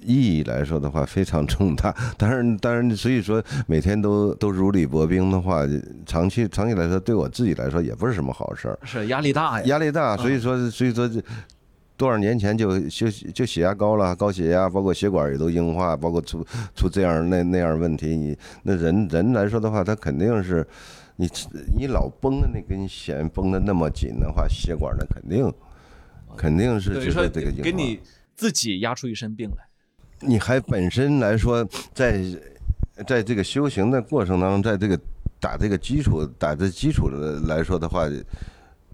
[0.00, 1.94] 意义来说的话非常重大。
[2.16, 5.62] 当然，当然，所以说每天都都如履薄冰的话，
[6.06, 9.66] 长期长期来说，对我自己来说也不是什么好事儿，是压力大呀。
[9.66, 11.22] 压力大，所以说，所以说这。
[12.02, 18.16] 多少年前就就就血压高了，高血压，包括血管也都硬化，包括出出这样那那样问题。
[18.16, 20.66] 你那人人来说的话，他肯定是，
[21.14, 21.28] 你
[21.78, 25.52] 你老绷的那根弦绷的那么紧的话，血管呢肯定
[26.36, 27.52] 肯定是就是这个。
[27.62, 28.00] 给你
[28.34, 29.58] 自己压出一身病来。
[30.18, 32.20] 你还本身来说，在
[33.06, 34.98] 在这个修行的过程当中，在这个
[35.38, 38.08] 打这个基础打这基础的来说的话。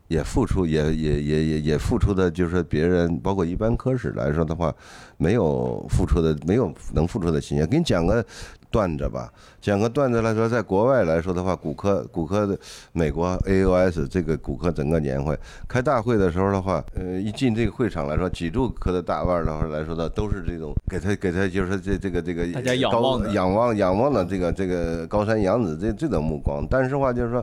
[0.09, 4.75] 也付出，也也也也也付出的，就是别人，包括一般科室来说的话，
[5.19, 7.67] 没有付出的，没有能付出的心血。
[7.67, 8.25] 给你讲个。
[8.71, 12.55] 段子吧，讲个段子来说，在国外来说的话，骨科骨科的
[12.93, 15.35] 美国 AOS 这个骨科整个年会
[15.67, 26.63] 开大会的时候的话，呃，一进这个会场来说，脊柱科的大腕的话来说的都是这种给他给他就是这这个这个大家仰望仰望仰望的这个这个高山仰止这这种目光。
[26.69, 27.41] 但是话就是说，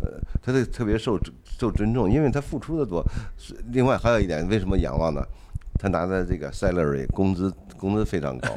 [0.00, 0.10] 呃，
[0.42, 3.00] 他这特别受受尊重，因为他付出的多。
[3.70, 5.24] 另外还有一点，为什么仰望呢？
[5.78, 7.52] 他拿的这个 salary 工资。
[7.76, 8.48] 工资非常高，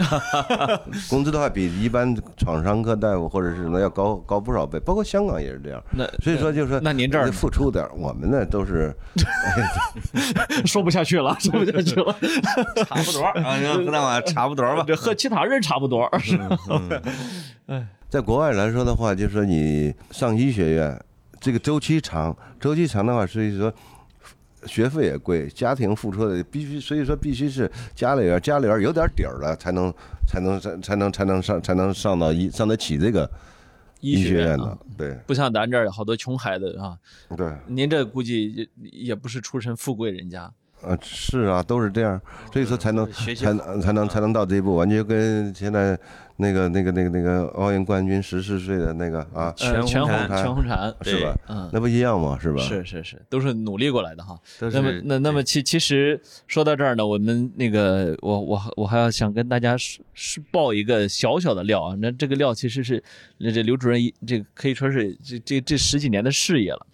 [1.10, 5.84] 工资的话比一般创伤科大夫或者是什么要高高不少倍，包括香港也是这样。
[5.91, 8.95] 那所以说就是说，那您这儿付出点，我们呢都是
[10.65, 12.15] 说不下去了，说不下去了，
[12.86, 16.10] 差不多啊，和那玩差不多吧，这和其他人差不多。
[17.65, 20.97] 哎，在国外来说的话，就是说你上医学院，
[21.41, 23.73] 这个周期长，周期长的话，所以说。
[24.67, 29.93] 学费也贵，家庭付出的必须，所以说必须是家里边家里边有点底儿了，才能
[30.27, 33.30] 才能才才能才能上才能上到医上得起这个
[34.01, 34.77] 医学院的。
[34.97, 36.97] 对，不像咱这儿好多穷孩子啊。
[37.36, 38.67] 对，您这估计也
[39.08, 40.51] 也不是出身富贵人家。
[40.82, 42.20] 啊，是啊，都是这样，
[42.52, 45.98] 所以说才能才能才能才能到这一步，完全跟现在。
[46.40, 51.36] 那个、那个、那个、那个奥运冠军十四岁的那个啊，全全红婵，全红婵是吧？
[51.48, 52.38] 嗯，那不一样吗？
[52.40, 52.62] 是吧？
[52.62, 54.40] 是是是，都是努力过来的哈。
[54.60, 61.96] 那么那那么其其实说到这儿呢，我们那个我我我还要想跟大家是是爆一个小小的料啊。
[62.00, 63.04] 那这个料其实是
[63.40, 66.86] 那这刘主任这个可以说是这这这十几年的事业了。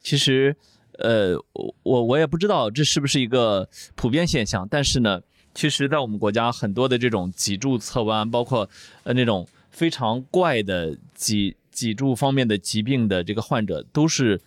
[0.00, 0.54] 其实
[0.98, 1.36] 呃，
[1.82, 5.20] 我我也不知道这是不是一个普遍现象，但是呢。
[5.56, 8.68] 其实，在我们国家，很多的这种脊柱侧弯，包括
[9.04, 14.40] 呃那种非常怪的脊脊柱方面的疾病的这个患者，都是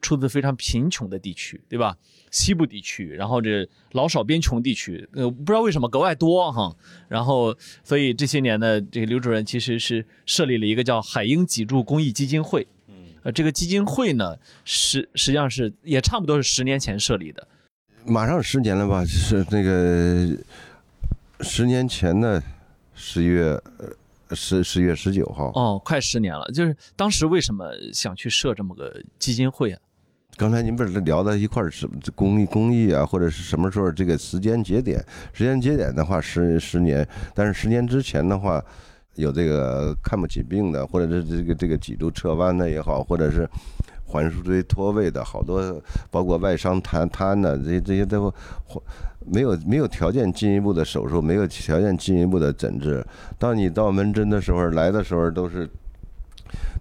[0.00, 1.96] 出自非常贫穷的地区，对吧？
[2.30, 6.72] 西部地区，然后这老少边穷地区，呃，不知道为什么格外多哈。
[7.08, 12.64] 然后，所以这些年呢，这个刘主任其实是设立了一个叫海鹰脊柱公益基金会。
[13.22, 17.46] 嗯，呃，这个基金会呢，实实际上是也差不多是十年前设立的。
[18.04, 19.04] 马上十年了吧？
[19.04, 20.36] 是那个
[21.40, 22.42] 十年前的
[22.94, 23.60] 十月
[24.32, 25.52] 十十月十九号。
[25.54, 26.44] 哦，快十年了。
[26.52, 29.80] 就是当时为什么想去设这么个基金会啊？
[30.36, 34.98] 刚才您不是聊到一块儿什么公益公益啊，或者是什么时候这个时间节点？
[35.32, 37.06] 时间节点的话，十十年。
[37.34, 38.60] 但是十年之前的话，
[39.14, 43.48] 有这个看不起病的，或者是这个这个脊柱侧弯的也好，或者是。
[44.04, 48.30] 环束椎脱位的好多，包括外伤瘫瘫的这些这些都
[49.24, 53.02] 没有没有条件进一步的手术，没有条件进一步的诊治。
[53.38, 55.66] 当你到门诊的时候，来的时候都是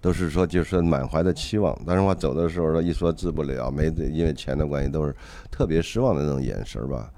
[0.02, 5.16] 都是说就是满怀的期望，但是话走的时候，一说治不了，没因为钱的关系，都是
[5.50, 7.10] 特别失望的那种眼神吧。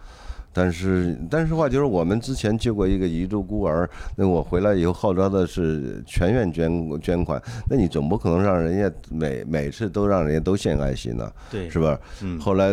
[0.55, 11.99] 但是，但是话就是我们之前救过一个彝族孤儿，那我回来以后号召的是全院捐捐款，那你总不可能让人家每每次都让人家都献爱心呢，对，是吧？
[12.21, 12.39] 嗯。
[12.39, 12.69] 后来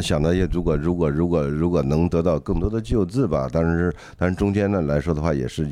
[0.00, 5.68] 想到也如果如果如果如果能得到更多的救治吧，但是但是中间呢来说的话也是，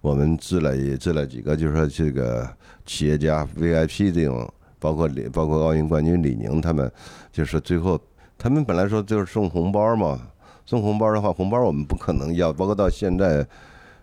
[0.00, 2.48] 我们治了也治了几个，就是说这个
[2.86, 6.90] 企业家 VIP 这种，包括李包括奥运冠军李宁他们，
[7.30, 8.00] 就是最后。
[8.38, 10.20] 他们本来说就是送红包嘛，
[10.64, 13.46] 送红包的话，红包我们不可能要，包括到现在，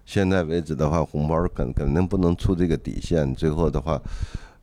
[0.06, 3.34] 现在为止的话，红包肯肯定不能出这个底线。
[3.36, 4.02] 最后的话。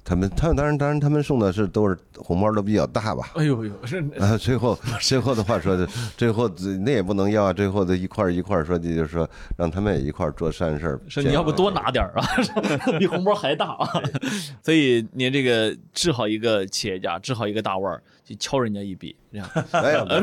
[0.04, 3.30] 他们，他们当然，当然，他们送的是都是红包都比较大吧？
[3.34, 5.86] 哎呦呦，是 啊，最后最后的话说的，
[6.16, 6.50] 最后
[6.84, 11.00] 那也不能要啊，最后的一块一块说的就是说让他们也一块做善事儿。
[11.08, 12.24] 说你要不多拿点啊，
[12.98, 13.88] 比红包还大啊！
[14.64, 19.48] 所以您这个治好一个企业家，治好一个大腕儿，就敲人家一笔，这样。
[19.72, 20.20] 没有，那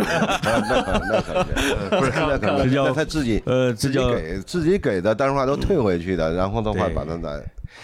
[0.82, 7.40] 可那可不是那可能叫他自己呃自己给自己给的，但是话都退回去的，然后的话把他拿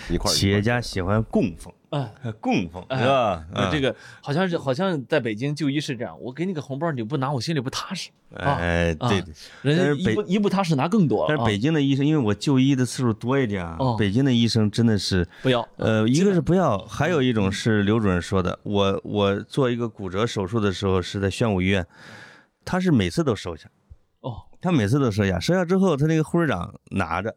[0.09, 0.31] 一块。
[0.31, 1.73] 企业家喜欢供奉。
[1.95, 2.09] 嗯，
[2.41, 3.45] 供奉哎是吧？
[3.53, 8.09] 那，这嗯个好像是好像在北京就医是这样，我给你个红包你不拿，我心里不踏实。
[8.35, 9.23] 啊哎，对。
[9.61, 11.25] 人家但是北一不一不踏实拿更多了。
[11.29, 21.85] 但是北啊京的医生，因为我就医的次数多一点啊哦，北京的医生真的是，不要，呃，一个是不要，还有一种是刘主任说的，我我做一个骨折手术的时候是在宣武医院，
[22.65, 23.69] 他是每次都收下，
[24.21, 27.35] 哦，他每次都收下，收下之后，他那个护士长拿着，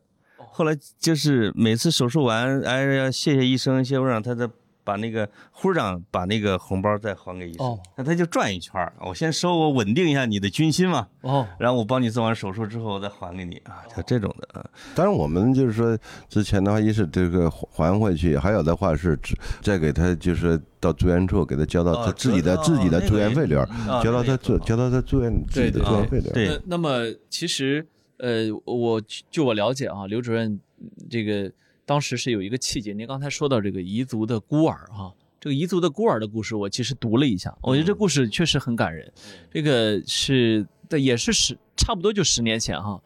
[0.57, 4.49] 后来就是每次手术完，哎呀，谢谢医生，谢谢护士长，他再
[4.83, 14.65] 把那个护士长把那个红包再还给医生哦，那他就转一圈儿我先收，我稳定一下你的军心嘛，哦，然后我帮你做完手术之后，我再还给你啊，就这种的啊。
[14.95, 15.99] 当然，我们就是说，
[16.31, 26.33] 之前的话，一是这个还回去，还有的话是只再给他，就是到住院处给他交到哦他自己的哦自己的住院费里儿，啊交到他住交到他住院自己的住院费里儿。
[26.33, 27.87] 对那那么其实
[28.19, 29.01] 呃，我
[29.31, 31.53] 据我了解啊，刘主任嗯这个
[31.85, 32.95] 当时是有一个契机。
[32.95, 39.13] 您刚才说到这个彝族的孤儿哈、这个彝族的孤儿的故事，我其实读了一下，我觉得这故事确实很感人。
[39.51, 43.01] 这个是的，也是十差不多就十年前哈、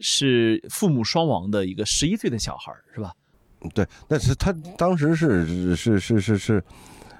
[0.00, 3.14] 是父母双亡的一个十一岁的小孩儿是吧？
[3.74, 6.64] 对，但是他当时是是是是是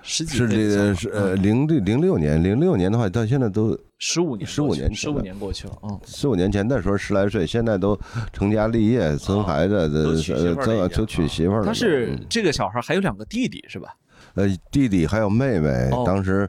[0.03, 5.89] 十几是这是呃零六零六年零六年的话，到现在都十五年十五年十五年过去了啊。
[5.91, 7.99] 嗯十五年前那时候十来岁，现在都
[8.33, 11.67] 成家立业、生孩子的都娶媳妇儿了呃已经都娶媳妇儿了。
[11.67, 13.95] 他是嗯这个小孩还有两个弟弟是吧？
[14.35, 16.49] 呃弟弟还有妹妹哦，当时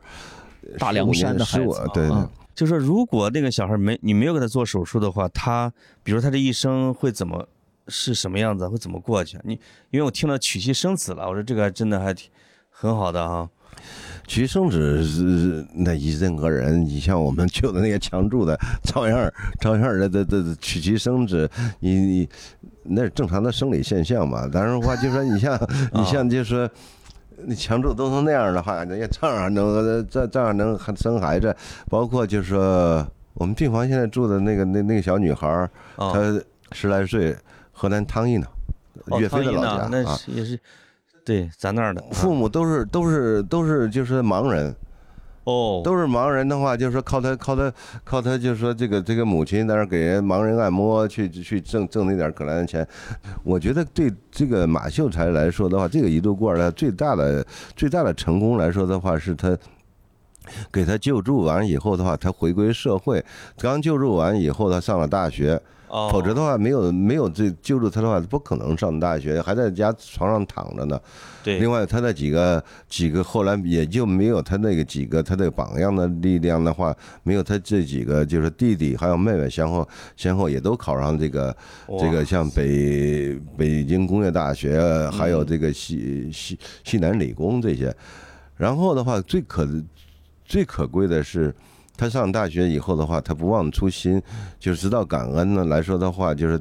[0.78, 2.10] 大凉山的孩十五子啊对。
[2.54, 5.72] 就说如果那个小孩没你没有给他做手术的话，他
[6.04, 7.48] 比如他这一生会怎么
[7.88, 9.38] 是什么样子，会怎么过去？
[9.44, 9.54] 你
[9.90, 12.30] 因为我听了娶妻生子了，我说这个还真的还挺
[12.82, 13.48] 很好的哈。
[14.26, 22.30] 娶生子是那以任何人，你像我们救的那些强助的，照样 照样的的的娶妻生子，你你
[22.84, 24.48] 那是正常的生理现象嘛。
[24.48, 25.60] 当然话，就说你像
[25.94, 26.70] 你像就说。
[27.44, 31.56] 那强助都成那样的话，人家照样能照照样能生孩子，
[31.90, 35.68] 包括就是说我们病房现在住的那个那那个小女孩，
[35.98, 36.40] 她
[36.72, 37.36] 十来岁，
[37.72, 38.48] 河南汤阴的，
[39.20, 40.60] 岳飞的老家那家啊，是也是
[41.24, 44.76] 对咱那儿的父母都是都是都是就是盲人，
[45.44, 47.72] 哦，都是盲人的话，就是说靠他靠他
[48.04, 52.88] 靠他，就是说这个这个母亲在那儿给人盲人按摩，去去挣挣那点可怜的钱。
[53.44, 59.58] 我觉得对这个马秀才来说的话，这个一度孤儿呢，最大的最大的成功来说的话，是他。
[60.72, 63.24] 给他救助完以后的话，他回归社会。
[63.60, 70.98] 刚救助完以后，他上了大学，哦否则的话，没有没有这救助他的话，不可能上大学，还在家床上躺着呢。
[71.44, 81.54] 对，另外，他那几个几个后来也就没有他那个几个他的榜样的力量的话，没有他这几个就是弟弟还有妹妹先后先后也都考上这个
[82.00, 84.80] 这个像北北京工业大学，
[85.12, 87.94] 还有这个西西西南理工这些。
[88.56, 89.68] 然后的话，最可
[90.46, 91.54] 最可贵的是。
[92.02, 94.20] 他上大学以后的话，他不忘初心，
[94.60, 95.66] 就知道感恩呢。
[95.66, 96.60] 来说的话，就是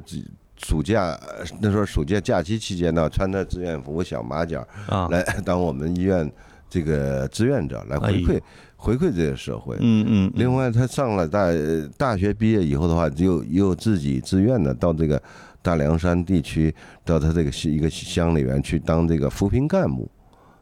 [0.55, 1.19] 暑假
[1.59, 6.31] 那时候暑假假期期间呢，穿着志愿服、小马甲，啊，来当我们医院
[6.69, 8.41] 这个志愿者来回哎馈
[8.75, 9.75] 回馈这个社会。
[9.79, 11.47] 嗯嗯，另外，他上了大
[11.97, 15.19] 大学毕业以后的话，又又自己自愿的到这个
[15.63, 16.71] 大凉山地区，
[17.03, 20.07] 到他这个一个乡里面去当这个扶贫干部，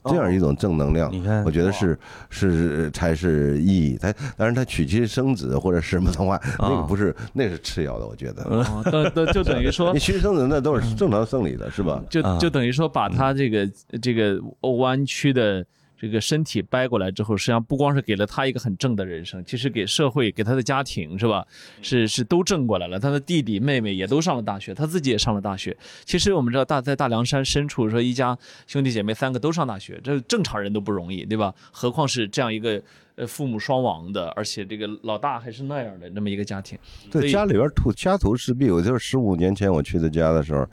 [0.05, 1.11] 这样一种正能量。
[1.11, 1.97] 你看，我觉得是
[2.29, 3.97] 是才是意义。
[3.97, 8.43] 他当然他娶妻生子或者什么的话，那个不是那是次要的，我觉得。
[8.43, 12.01] 哦，都都就等于说 你娶妻生子那都是正常生理的，是吧？
[12.09, 13.69] 就啊就等于说把他这个
[14.01, 14.39] 这个
[14.77, 15.65] 弯曲的
[15.99, 21.45] 这个身体掰过来之后，实际上不光是给了他一个很正的人生，其实给社会、给他的家庭是吧？
[21.81, 22.97] 是是都正过来了。
[22.97, 25.75] 他的弟弟妹妹也都上了大学，他自己也上了大学。
[26.05, 31.53] 其实我们知道大在大凉山深处，说一家兄弟姐妹三个都上大学，这正常人都不容易，对吧？
[31.71, 32.81] 何况是这样一个
[33.15, 36.79] 呃父母双亡的，而且这个老大还是那样的那么一个家庭。
[37.11, 38.71] 所对，家里边土家徒四壁。
[38.71, 40.65] 我就是十五年前我去他家的时候，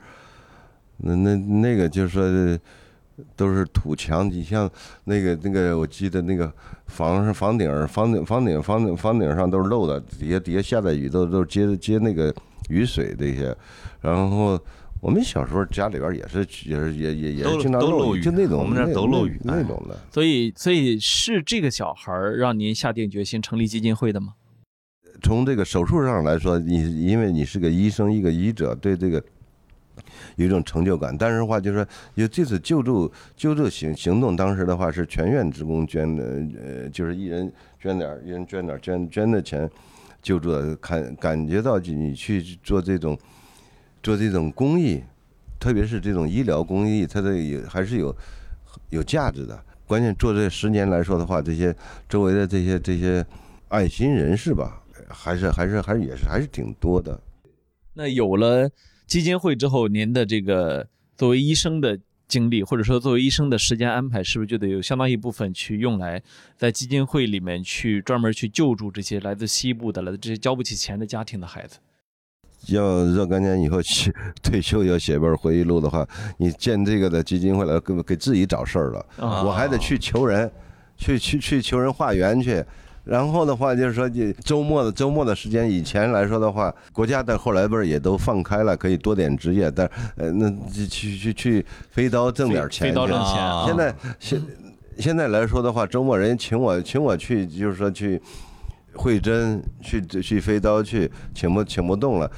[0.97, 2.23] 那那那个就是说
[3.35, 4.69] 都是土墙，你像
[5.05, 6.51] 那个那个，我记得那个
[6.87, 12.33] 房是房顶儿房顶房顶房顶房顶上都是漏的，底下底下下的雨都都是接接那个
[12.69, 13.55] 雨水这些，
[14.01, 14.59] 然后。
[14.99, 19.95] 我们小时候家里边也是也是也也也经常漏雨就那种我们那都漏雨那那种的。
[20.11, 24.33] 所以所以是这个小孩儿让您下定决心成立基金会的吗？
[25.21, 29.23] 从这个手术上来说，你因为你是个医生，一个医者，对这个
[30.37, 31.15] 有一种成就感。
[31.15, 36.23] 但是的话，就是说有这次救助救助行行动，当时的话是全院职工捐的，
[36.59, 39.69] 呃，就是一人捐点儿，一人捐点儿，捐捐的钱
[40.21, 43.17] 救助的，感觉到你去做这种
[44.01, 45.03] 做这种公益，
[45.59, 48.15] 特别是这种医疗公益，它的也还是有
[48.89, 49.61] 有价值的。
[49.85, 51.73] 关键做这十年来说的话，这些
[52.09, 53.25] 周围的这些这些
[53.69, 57.17] 爱心人士吧，还是还是还是也是还是挺多的。
[57.93, 58.69] 那有了
[59.07, 60.85] 基金会之后，您的这个
[61.15, 61.97] 作为医生的
[62.27, 66.21] 经历，或者说作为医生的时间安排，是不是就得有相当一部分去用来
[66.57, 71.77] 在基金会里面去专门去救助这些来自西部的、来自这些交不起钱的家庭的孩子？
[72.67, 76.05] 要若干年以后去退休要写本回忆录的话，
[76.37, 80.51] 你建这个的基金会来给给自己找事儿了，我还得去求人，
[80.97, 82.61] 去去去求人化缘去。
[83.07, 90.51] 然后的话就是说，这周末的周末的时间，以前来说的话，国家的后来不是也都放开了，可以多点职业，但呃那
[90.89, 93.65] 去去去飞刀挣点钱，飞刀挣钱。
[93.65, 94.41] 现在现
[94.99, 98.21] 现在来说的话，周末人请我请我去，就是说去。
[98.93, 102.31] 会针去去飞刀去请不请不动了，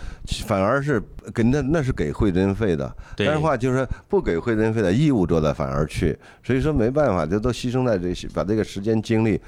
[0.46, 1.02] 反而是
[1.34, 9.40] 给那那是给会针费的，但是话就是不给会针费的义务做的反而去，所以说没办法，这都牺牲在这，把这个时间精力，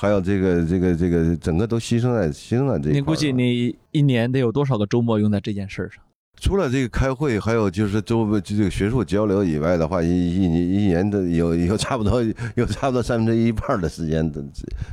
[0.00, 2.90] 还有这个这个这个整个都牺牲在牺牲在这。
[2.90, 6.02] 你估计你一年得有多少个周末用在这件事上？
[6.40, 12.22] 除了这个开会，还有就是周这个学术交流以外的话，一一年一年的有有差不多
[12.54, 14.42] 有差不多三分之一半的时间的，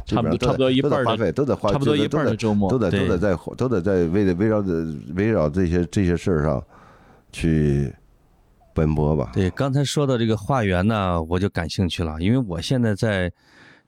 [0.05, 4.85] 差不多差不多一半花费都得花，差不多一半的周末都得都得在都得在围围绕着
[5.15, 6.61] 围绕这些这些事儿上
[7.31, 7.93] 去
[8.73, 9.31] 奔波吧。
[9.33, 13.31] 对，刚才说到这个化缘呢，我就感兴趣了，因为我现在在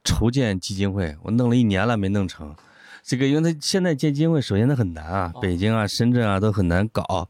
[0.04, 2.56] 筹建基金会，我弄了一年了没弄成。
[3.04, 7.28] 这个，因为他现在建基金会，首先它很难啊，北京啊、深圳啊都很难搞。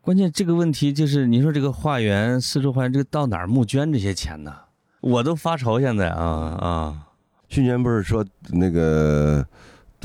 [0.00, 4.54] 关键这个问题就是，你说这个化缘、四处化缘，这个到哪儿募捐这些钱呢？
[5.00, 6.22] 我都发愁现在啊
[6.60, 7.06] 啊！
[7.48, 9.46] 去年不是说那个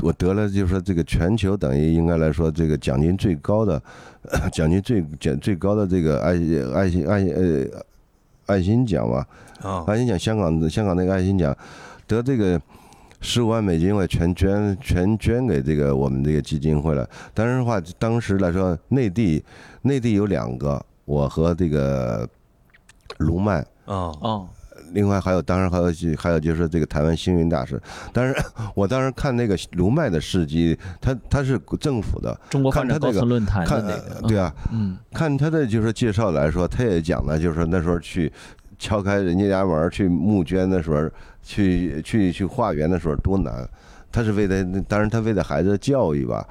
[0.00, 3.82] 我得了，就是说这个全球等于应该来说这个奖金最高的
[4.52, 6.34] 奖金最奖最高的这个爱
[6.74, 7.66] 爱心爱呃
[8.52, 9.26] 爱心奖嘛？
[9.62, 11.56] 啊，爱心奖，香港香港那个爱心奖
[12.06, 12.60] 得这个。
[13.24, 17.08] 十五万美金我全捐全捐给这个我们这个基金会了。
[17.32, 19.40] 当然的话，当时来说，内地
[19.82, 22.28] 内地有两个，我和这个
[23.18, 24.48] 卢曼哦哦，
[24.92, 27.80] 另外还有当然还有还有就是这个台湾星云大师。
[28.12, 28.36] 但是
[28.74, 33.84] 我当时看那个卢麦的事迹，他他是政府的，中国发展高层论坛看
[34.28, 38.32] 对啊，嗯，看他的就是介绍来说，他也讲了，就是说那时候去
[38.78, 41.08] 敲开人家家门去募捐的时候。
[41.44, 43.68] 去去去化缘的时候多难，
[44.12, 46.46] 他是为了，当然他为了孩子的教育吧。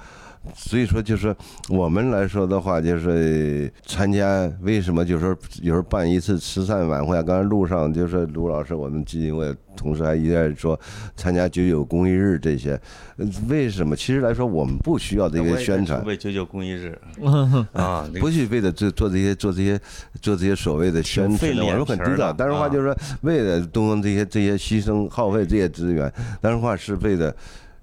[0.56, 1.36] 所以说，就是
[1.70, 7.22] 我们来说的话，就是参加为什么就是说有时候办一次慈善晚会啊？
[7.22, 10.80] 刚才路上就是卢老师，我们基金会同事还一再说
[11.16, 12.80] 参加九九公益日这些，
[13.48, 13.96] 为什么？
[13.96, 16.04] 其实来说，我们不需要这个宣传。
[16.06, 17.00] 为九九公益日
[17.74, 19.80] 啊，不去为了做做这些做这些
[20.22, 22.34] 做这些所谓的宣传，我们很知道。
[22.34, 26.12] 但是话就是说，为了动用这些这些牺牲耗费这些资源，
[26.42, 27.34] 但是话是为了。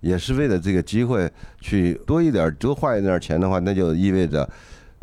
[0.00, 1.30] 也是为了这个机会
[1.60, 4.48] 去多一点多花一点钱的话，那就意味着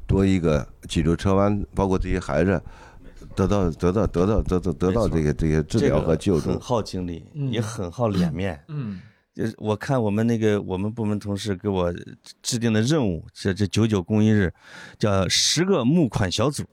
[0.08, 2.62] 多一个脊柱侧弯，包括这些孩子
[3.36, 8.60] 得到得到得到得到得到这个这些治疗和救助，很耗精力，也很耗脸面。
[8.68, 9.02] 嗯，
[9.34, 11.94] 就是我看我们那个我们部门同事给我
[12.42, 14.54] 制定的任务，这这九九公益日，
[14.98, 16.64] 叫十个募款小组。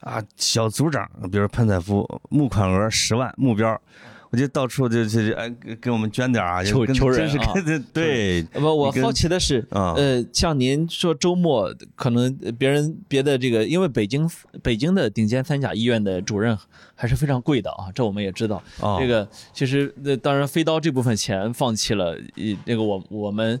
[0.00, 3.78] 啊，小组长，比如潘采夫，募款额十万，目标。
[4.30, 7.52] 我就到处就就哎给给我们捐点啊，求求人啊，
[7.92, 8.42] 对。
[8.44, 14.30] 不，我好奇的是，呃，像您说周末可能别人别的这个，因为北京
[14.62, 16.56] 北京的顶尖三甲医院的主任
[16.94, 18.62] 还是非常贵的啊，这我们也知道。
[19.00, 22.16] 这个其实那当然飞刀这部分钱放弃了，
[22.66, 23.60] 那个我我们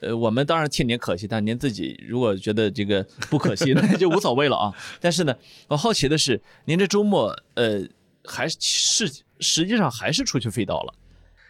[0.00, 4.74] 呃我们当然替您可惜，但您自己如果觉得这个不可惜， 那就无所谓了啊。
[5.00, 5.32] 但是呢，
[5.68, 7.86] 我好奇的是，您这周末呃
[8.24, 9.22] 还是。
[9.40, 10.94] 实际上还是出去飞刀了，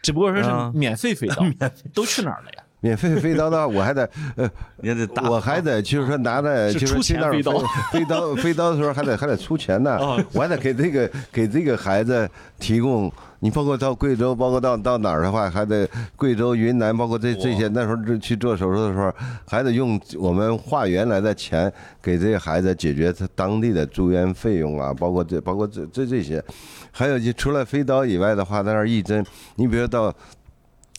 [0.01, 2.63] 只不过说是免费飞刀， 都去哪儿了呀？
[2.81, 4.49] 免费飞刀的话，我还得呃，
[4.81, 7.59] 也得打我还得就是说拿着就是去那儿飞刀，
[7.91, 9.97] 飞刀飞刀的时候还得还得出钱呢，
[10.33, 13.11] 我还得给这个给这个孩子提供。
[13.41, 19.09] 你包括到贵州，包括到到哪儿的话，还得贵州、云南，包括这这些那时候去做手术的时候，
[19.47, 21.71] 还得用我们化原来的钱
[22.01, 26.43] 给这些孩子解决他当地的住院费用啊，包括这包括这这这些。
[26.91, 29.25] 还有就除了飞刀以外的话，在那儿义诊，
[29.55, 30.13] 你比如到。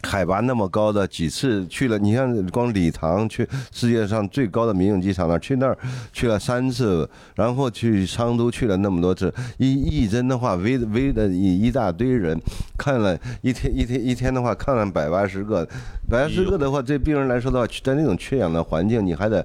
[0.03, 5.77] 海拔那么高的几次去了，你像光礼堂去世界上最高的民用机场那儿去那儿
[6.13, 12.41] 去了三次，然后去昌都去了那么多次，一一针的话围围的一一大堆人，
[12.79, 15.65] 看了一天一天一天的话看了百八十个，
[16.09, 19.45] 百八十个的话，对病人来说的话，在那种缺氧的环境，你还得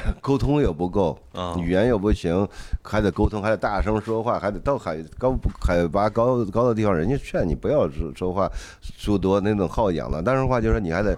[0.20, 2.46] 沟通又不够，啊语言又不行，
[2.82, 11.16] 还得沟通，还得大声说话，还得到海高海拔高高的地方，人家劝你不要说说话说多那种耗氧了，但是话就是说你还得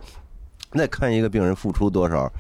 [0.72, 2.30] 那看一个病人付出多少。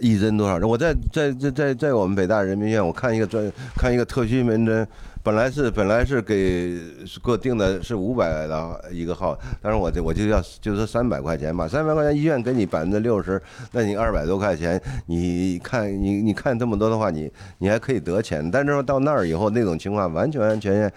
[0.00, 0.64] 一针多少？
[0.64, 4.86] 我在在在在在我们北大人民医院，我看一个专看一个特需门诊，
[5.28, 6.74] 本来是本来是给
[7.22, 13.38] 给我定的是五百的一个号，但是我这我就要就说三百块钱吧，三百块钱医院给你百分之六十，
[13.72, 20.92] 那你二百多块钱，你看你你看这么多的话，你你还可以得钱，但是说到那儿以后那种情况完全完全全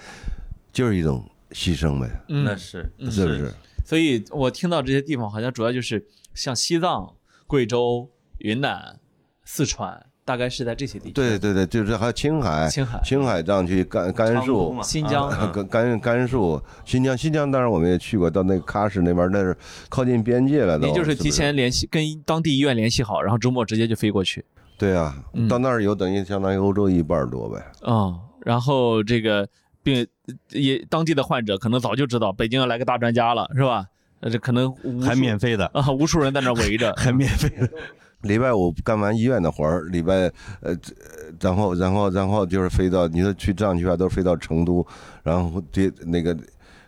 [0.71, 2.45] 就是一种牺牲呗，嗯。
[2.45, 3.53] 那是是不是？
[3.83, 7.13] 所以我听到这些地方，好像主要就是像西藏、
[7.47, 8.97] 贵州、云南、
[9.43, 11.11] 四川，大概是在这些地区。
[11.11, 19.55] 对对对，就是还有青海，青海青海藏区甘甘肃新疆啊甘甘甘肃、新疆，新疆当然我们也去过，到那个喀什那边，那是
[19.89, 20.87] 靠近边界了都。
[20.87, 24.43] 你就是提前联系跟当地医院联系好，然后周末直接就飞过去。
[24.77, 27.63] 对啊嗯，到那儿以后等于相当于欧洲一半多呗。
[27.85, 29.47] 嗯，然后这个
[29.83, 30.05] 病
[30.49, 33.85] 也当地的患者可能早就知道北京要来个大专家了，是吧？
[34.21, 36.93] 呃，这可能还免费的，啊，无数人在那围着。
[36.97, 37.69] 还免费的，
[38.21, 40.93] 礼拜五干完医院的活儿，礼拜呃，这
[41.39, 44.85] 然后然后然后就是飞到你说去藏区啊，都是飞到成都，
[45.23, 46.37] 然后这那个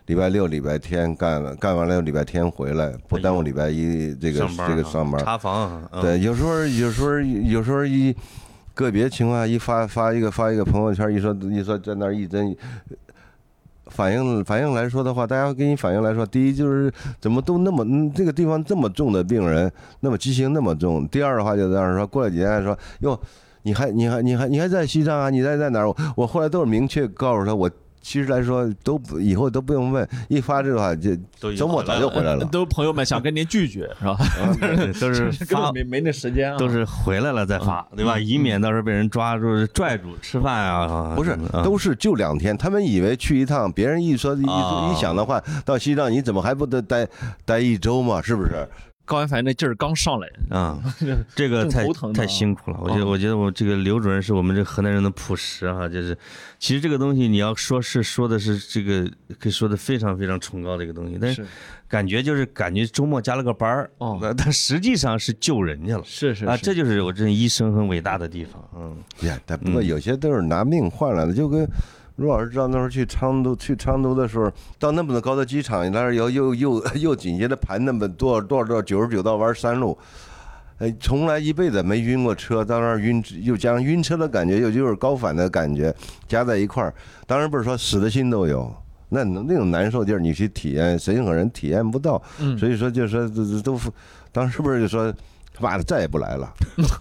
[0.05, 5.23] 礼拜六、礼拜天干了，干完了礼拜天回来，不耽误礼拜一这个这个上班。
[5.23, 8.15] 查房，嗯对，有时候有时候有时候一
[8.73, 12.55] 个别情况一发发一个发一个朋友圈，一说一说在那儿一针。
[13.88, 21.07] 反应反应来说的话，大家给你反应来说，第一就是怎么都那么这个地方这么重的病人，那么畸形那么重。
[21.09, 23.19] 第二的话就这样说，过了几天说哟，
[23.63, 25.29] 你还你还你还你还在西藏啊？
[25.29, 25.88] 你在在哪儿？
[25.88, 27.69] 我我后来都是明确告诉他，我
[28.03, 32.43] 其实来说都不以后都不用问，一发这个话就都周末早就回来了。
[32.45, 34.17] 都朋友们想跟您拒绝是吧？
[34.99, 36.57] 都是根发本没没那时间啊。
[36.57, 38.19] 都是回来了再发，对吧？
[38.19, 42.55] 以免到时候被人抓住拽住吃饭啊，不是，啊都是就两天。
[42.57, 47.07] 他们以为去一趟，别人一说一啊一想的话，到西藏你怎么还不得待
[47.45, 48.21] 待一周嘛？
[48.21, 48.67] 是不是？
[49.05, 50.79] 高原反应那劲儿刚上来，啊，
[51.35, 52.77] 这个太头疼太辛苦了。
[52.81, 56.17] 我觉得，嗯我觉得我这个刘主任是我们这河南人的朴实哈，就是
[56.57, 61.49] 其实这个东西你要说是说的是这个可以说的非常非常崇高的一个东西，但是是
[61.87, 65.99] 感觉就是感觉周末加了个班儿，哦那 但实际上是救人去了。
[65.99, 68.63] 啊，是是啊这就是我这医生很伟大的地方。
[68.75, 71.67] 嗯，呀，但不过有些都是拿命换来的，就跟
[72.18, 79.97] 陆老师知道那时候去昌都去昌都的时候，到那么高的机场，那儿又又又又紧接着盘那么多少多少多少九十九道弯山路。
[80.80, 85.93] 哎，从来一辈子没晕过车，到那儿晕，又加上晕车的感觉，又就是高反的感觉，
[86.28, 86.93] 加在一块儿，
[87.26, 88.74] 当然不是说死的心都有，
[89.09, 92.22] 那那种难受劲儿，你去体验，任何人体验不到。
[92.39, 93.80] 嗯所以说就是说都，
[94.32, 95.14] 当时不是就说
[95.53, 96.51] 他妈的再也不来了。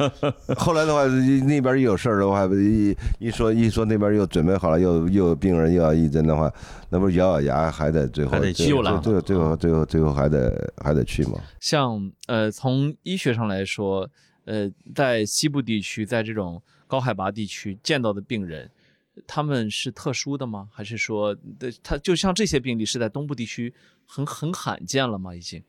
[0.56, 1.06] 后来的话，
[1.46, 6.52] 那边一有事儿的话，一一说一说那边又准备好了，又又有病人又要义诊的话，
[6.90, 11.40] 那不是咬咬牙还得最后还得最去了最后最后最后最后还得还得去吗。
[11.58, 14.08] 像呃，从医学上来说，
[14.44, 18.70] 呃，在西部地区，在这种高海拔地区见到的病人，
[19.26, 20.68] 他们是特殊的吗？
[20.70, 23.72] 还是说，对他就像这些病例是在东部地区
[24.06, 25.34] 很很罕见了吗？
[25.34, 25.62] 已经？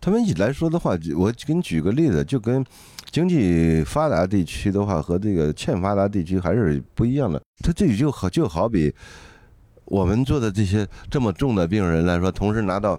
[0.00, 2.64] 他们一来说的话，我给你举个例子，就跟
[3.10, 7.40] 经济发达地区的话和这个欠发达地区还是不一样的。
[7.62, 8.94] 它这就好就好比
[9.84, 12.98] 我们做的这些这么重的病人来说，同时拿到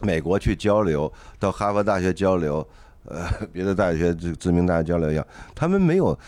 [0.00, 2.66] 美国去交流，到哈佛大学交流，
[3.04, 6.18] 呃，别的大学知知名大学交流一样，他们没有。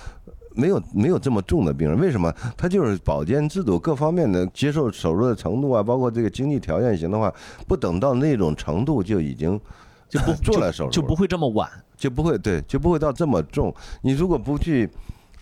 [0.57, 2.33] 没有没有这么重的病人，为什么？
[2.57, 7.33] 他就是保健制度各方面的接受手术的程度啊，包括这个经济条件行的话，
[7.69, 9.61] 不等到那种程度就已经
[10.09, 11.71] 就不做了手术了，就不会这么晚。
[11.97, 13.75] 就不会对，就不会到这么重。
[14.03, 14.87] 你如果不去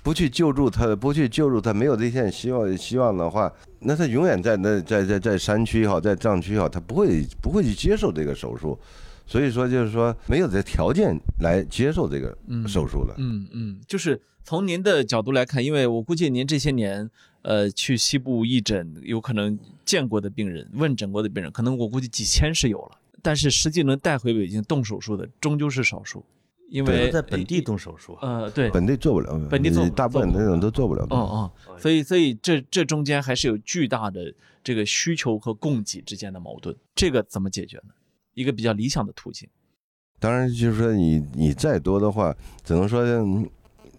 [0.04, 8.78] 不去救助他，不去救助他，没有这线希望希望的话，那他永远在那在在在山区也好，在藏区也好，他不会不会去接受这个手术。
[9.26, 12.36] 所以说，就是说没有这条件来接受这个
[12.68, 13.14] 手术了。
[13.18, 17.11] 嗯嗯，就是从您的角度来看，因为我估计您这些年
[17.42, 26.22] 呃去西部义诊，有可能见过的病人、问诊过的病人，可能我估计几千是有了，但是实际能带回北京动手术的，终究是少数，
[26.68, 31.07] 因为都在本地动手术啊，呃对，本地做不了，本地做大部分那种都做不了。
[31.11, 37.95] 嗯嗯，所以所以这这中间还是有巨大的这个需求和供给之间的矛盾，这个怎么解决呢？
[38.34, 39.49] 一个比较理想的途径。
[40.20, 43.49] 当然，就是说你你再多的话，只能说嗯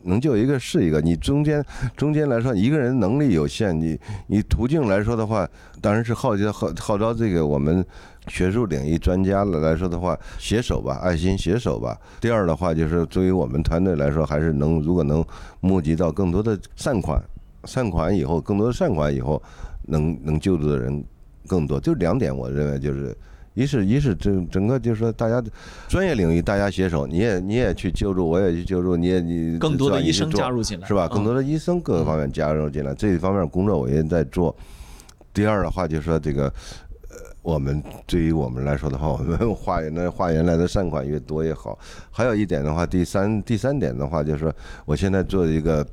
[0.06, 1.02] 能救一个是一个。
[1.02, 1.64] 你中间
[1.96, 5.48] 中间来说，一个人能力有限，你你途径来说的话，
[5.82, 7.86] 当然是号召号号召这个我们
[8.28, 11.98] 学术领域专家了来说的话，携手吧，爱心携手吧。
[12.20, 15.24] 第二的话，就是作为我们团队来说，还是能如果能
[15.60, 17.22] 募集到更多的善款，
[17.66, 19.42] 善款以后，更多的善款以后，
[19.84, 21.04] 能能救助的人
[21.48, 21.80] 更多。
[21.80, 23.16] 就两点，我认为就是。
[23.56, 25.44] 一是，一是整整个就是说，大家
[25.88, 31.08] 专业领域大家携手，你也你也去救助，我也去救助，你也你更多的医生加入进来，是吧？
[31.08, 34.56] 更多的的医生各个方面加入进来，这一方面工作我也在做。
[35.34, 36.44] 第二的话，就是说这个，
[37.10, 41.80] 呃，我们对于我们来说的话，我们 化缘的化缘来的善款越多越好。
[42.12, 44.54] 还有一点的话，第三第三点的话，就是说
[44.86, 45.86] 我现在做一个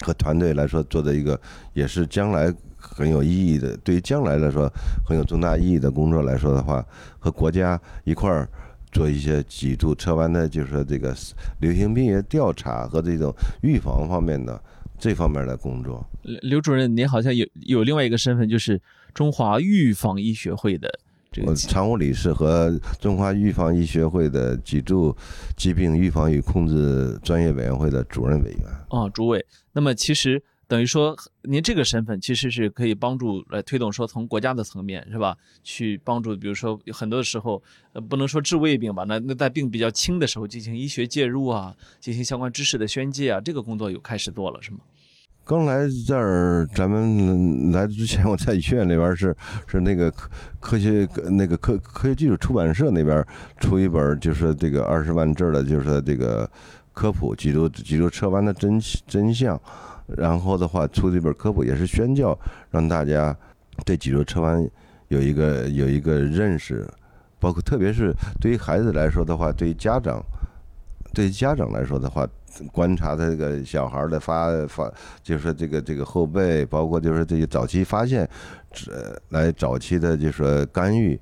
[0.00, 1.40] 和团队来说做的一个，
[1.74, 2.52] 也是将来
[2.94, 4.70] 很有意义的，对于将来来说
[5.06, 6.84] 很有重大意义的工作来说的话，
[7.18, 8.48] 和国家一块儿。
[8.94, 11.16] 做一些脊柱侧弯的，就是说这个
[11.60, 14.62] 流行病学调查和这种预防方面的
[14.98, 16.06] 这方面的工作。
[16.24, 18.78] 刘刘主任，您好像有有另外一个身份，就是
[19.14, 20.90] 中华预防医学会的
[21.32, 25.16] 这个常务理事和中华预防医学会的脊柱
[25.56, 28.60] 疾病预防与控制专业委员会的主任委员。
[28.90, 29.42] 啊主委。
[29.72, 37.62] 那么其实等于说，您这个身份其实是可以帮助来推动说从国家的层面是吧，去帮助，比如说很多的时候，
[37.92, 44.78] 呃，不能说治胃病吧，那那在病比较轻的时候进行医学介入啊，进行相关知识的宣介啊，这个工作有开始做了是吗？
[45.44, 53.22] 刚来这儿，咱们来之前，我在医院那边是是那个科科学那个科科学技术出版社那边
[53.60, 56.50] 出一本，就是这个二十万字的，就是这个
[56.94, 59.60] 科普脊柱脊柱侧弯的真真相。
[60.16, 62.38] 然后的话，出这本科普也是宣教，
[62.70, 63.36] 让大家
[63.84, 64.68] 对脊柱侧弯
[65.08, 66.88] 有一个有一个认识，
[67.38, 70.22] 包括特别是对于孩子来说的话，对于家长
[71.14, 72.26] 对于家长来说的话。
[72.70, 74.92] 观察他这个小孩的发发，
[75.22, 78.28] 就是说这个这个后背，包括就是这些早期发现，
[78.88, 81.18] 呃，来早期的就是说干预，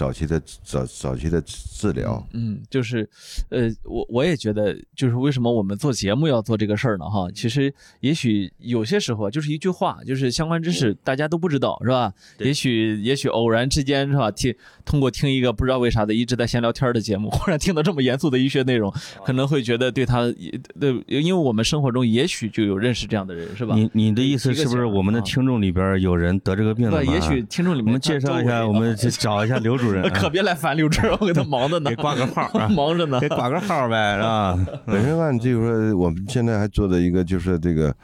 [0.00, 2.26] 早期的早早期的治疗。
[2.32, 3.06] 嗯，就是，
[3.50, 7.04] 呃，我我也觉得，就是为什么我们做节目要做这个事儿呢？
[7.04, 7.70] 哈，其实
[8.00, 12.14] 也许有些时候啊，就是一句话，就是相关知识大家都不知道，是吧？
[12.38, 14.30] 对也许也许偶然之间是吧？
[14.30, 14.54] 听
[14.86, 18.90] 通过听一个不知道为啥的一直在闲聊天的节目，忽然听到这么严肃的医学内容，
[19.22, 23.74] 可能会觉得对他也对，因为我们生活中也许就有认识这样的人，是吧？
[23.74, 33.28] 你你的意思是不是我们的啊听众里边有人得这个病了对，也许听众里面我们介绍一下，我们去找一下刘主任啊，可别来烦刘志，我给他忙着呢，给挂个号啊 忙着呢给。
[33.28, 34.58] 挂个号呗，是吧？
[34.86, 37.94] 本身按就是说，我们现在还做的一个就是这个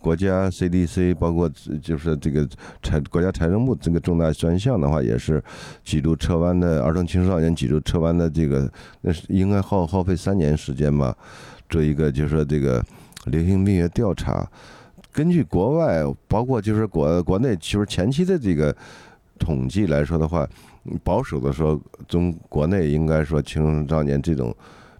[0.00, 1.50] 国家 CDC，包括
[1.82, 2.48] 就是这个
[2.82, 5.42] 财国家财政部这个重大专项的话，也是
[5.84, 8.70] 脊柱侧弯的儿童青少年脊柱侧弯的这个，
[9.00, 11.14] 那是应该耗耗费三年时间吧，
[11.68, 12.82] 做一个就是说这个
[13.26, 14.48] 流行病学调查。
[15.12, 18.74] 根据国外，包括就是国国内，其实前期的这个
[19.38, 20.46] 统计来说的话，
[21.02, 24.54] 保守的说，中国内应该说青少年这种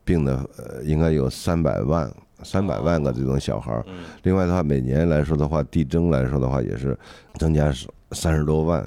[0.04, 2.12] 病的，呃，应该有三百万。
[2.42, 3.82] 三百万个这种小孩儿，
[4.22, 6.96] 另外的话，每年来说的话，递增来说的话，也是
[7.38, 7.72] 增加
[8.10, 8.86] 三十多万，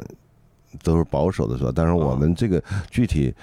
[0.84, 1.72] 都是保守的说。
[1.72, 3.34] 但是我们这个具体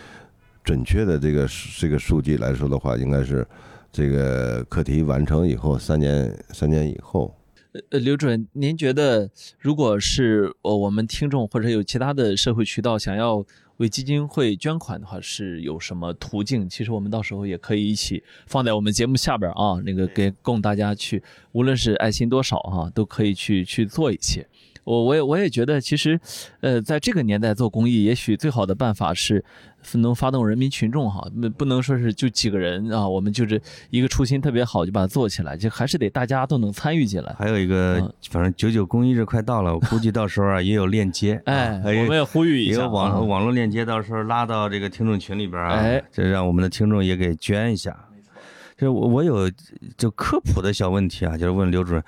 [0.62, 1.48] 准确的这个
[1.80, 3.44] 这个数据来说的话，应该是
[3.90, 7.34] 这个课题完成以后三年三年以后，
[7.90, 13.44] 呃，刘主任，您觉得如果是呃我们听众或者有其他的社会渠道想要
[13.78, 16.68] 为基金会捐款的话，是有什么途径？
[16.68, 21.22] 其实我们到时候也可以一起放在我们节目下边啊，那个给供大家去，
[21.52, 24.46] 无论是爱心多少哈、都可以去去做一些。
[24.87, 26.18] 我我也我也觉得，其实，
[26.61, 29.45] 呃，在这个年代做公益，也许最好的办法是
[29.95, 33.61] 能发动人民群众哈，不不能说是就几个人啊，我们就是
[33.91, 37.34] 一个初心特别好就把它做起来，就还是得大家都能参与进来。
[37.37, 47.97] 还有一个嗯，反正九九公益日快到了，我估计到时候啊也有链接， 哎，啊我们也呼吁一下也有网络网络链接，到时候拉到这个听众群里边啊，哎这让我们的听众也给捐一下。
[48.78, 49.51] 就我我有
[49.97, 52.05] 就科普的小问题啊，就是问刘主任，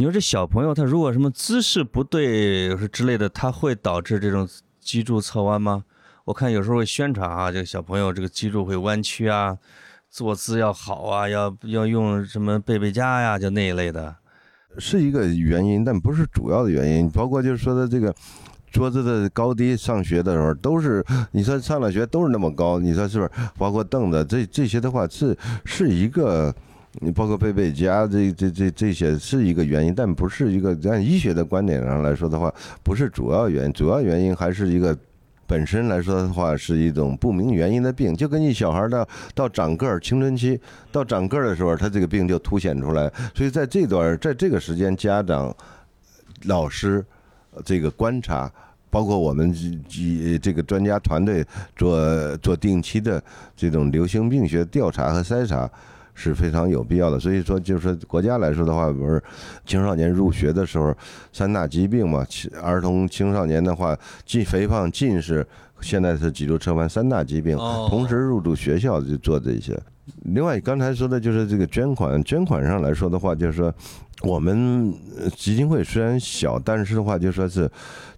[0.00, 4.48] 你说这小朋友他如果什么姿势不对之类的，他会导致这种
[4.80, 5.82] 脊柱侧弯吗？
[6.24, 9.58] 我看有时候会宣传啊，这个小朋友这个脊柱会弯曲啊，
[10.08, 14.14] 坐姿要好啊，要要用什么背背佳呀，就那一类的。
[14.78, 17.10] 是一个原因，但不是主要的原因。
[17.10, 18.14] 包括就是说的这个
[18.70, 23.30] 桌子的高低，上学的时候都是，你说上了学都是那么高，你说是不是？
[23.58, 26.54] 包括凳子这这些的话，是是一个。
[26.94, 34.96] 你包括贝贝佳这这这这些是一个原因，但不是一个按医学的观点上来说的话，不是主要原因，主要原因还是一个
[35.46, 40.60] 本身来说的话是一种不明原因的病，就跟你小孩到到长个儿，青春期
[40.90, 43.12] 到长个儿的时候，他这个病就凸显出来。
[43.34, 45.54] 所以在这段在这个时间，家长、
[46.44, 47.04] 老师
[47.64, 48.50] 这个观察。
[48.90, 49.52] 包括我们
[49.86, 51.44] 这这个专家团队
[51.76, 53.22] 做做定期的
[53.54, 55.70] 这种流行病学调查和筛查
[56.18, 57.20] 是非常有必要的。
[57.20, 59.22] 所以说，就是国家来说的话，不是
[59.64, 60.92] 青少年入学的时候
[61.32, 62.26] 三大疾病嘛？
[62.60, 63.96] 儿童青少年的话，
[64.26, 65.46] 近肥胖、近视，
[65.80, 67.56] 现在是脊柱侧弯三大疾病，
[67.88, 69.80] 同时入住学校就做这些。
[70.24, 73.72] 另外，刚才说的就是这个捐款，捐款上来说的话，就是说
[74.22, 74.92] 我们
[75.36, 77.70] 基金会虽然小，但是的话就说是。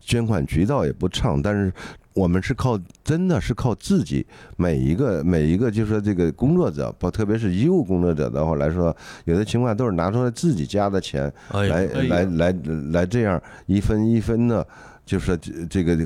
[0.02, 1.72] 捐款渠道也不畅，但是
[2.14, 4.26] 我们是靠，真的是靠自己
[4.56, 12.56] 每一个每一个，就说这个工作者，不特别是医务工作者的话来说，有的情况都是拿出来自己家的钱来来来
[12.92, 14.66] 来这样一分一分的，
[15.06, 15.38] 就是
[15.68, 15.96] 这个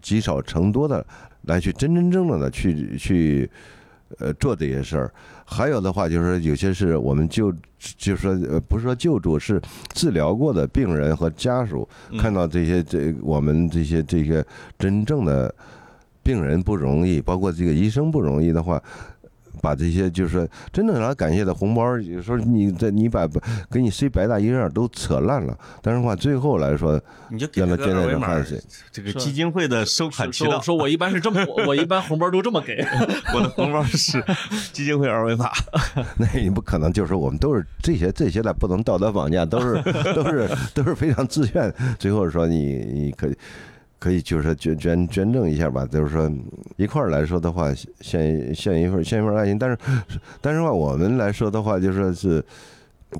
[0.00, 1.04] 积少成多的
[1.42, 3.48] 来去真真正正的去去
[4.18, 5.12] 呃做这些事儿。
[5.44, 9.60] 还有的话就是说，有些是我们就就是说，呃，不是说救助，是
[9.94, 11.88] 治疗过的病人和家属
[12.18, 14.44] 看到这些这我们这些这些
[14.78, 15.54] 真正的
[16.22, 18.82] 病人不容易，包括这个医生不容易的话。
[19.60, 23.28] 把这些就是说真正来感谢的红包，有时候你这你把
[23.70, 27.00] 给你塞白大衣上都扯烂了，但是话最后来说，
[27.30, 28.28] 你就给他捐二维码，
[28.90, 30.60] 这个基金会的收款渠道。
[30.60, 32.84] 说我一般是这么，我一般红包都这么给，
[33.34, 34.22] 我的红包是
[34.72, 35.50] 基金会二维码。
[36.16, 39.82] 那你不可能，就是我们都是这些这些的，不能道德绑架，都是
[40.14, 41.72] 都是都是非常自愿。
[41.98, 43.36] 最后说你你可以。
[44.02, 46.28] 可以就是说捐捐捐赠一下吧，就是说
[46.76, 49.78] 一块儿来说的话，献献一份献一份爱心，但是
[50.40, 52.44] 但是话我们来说的话，就说是。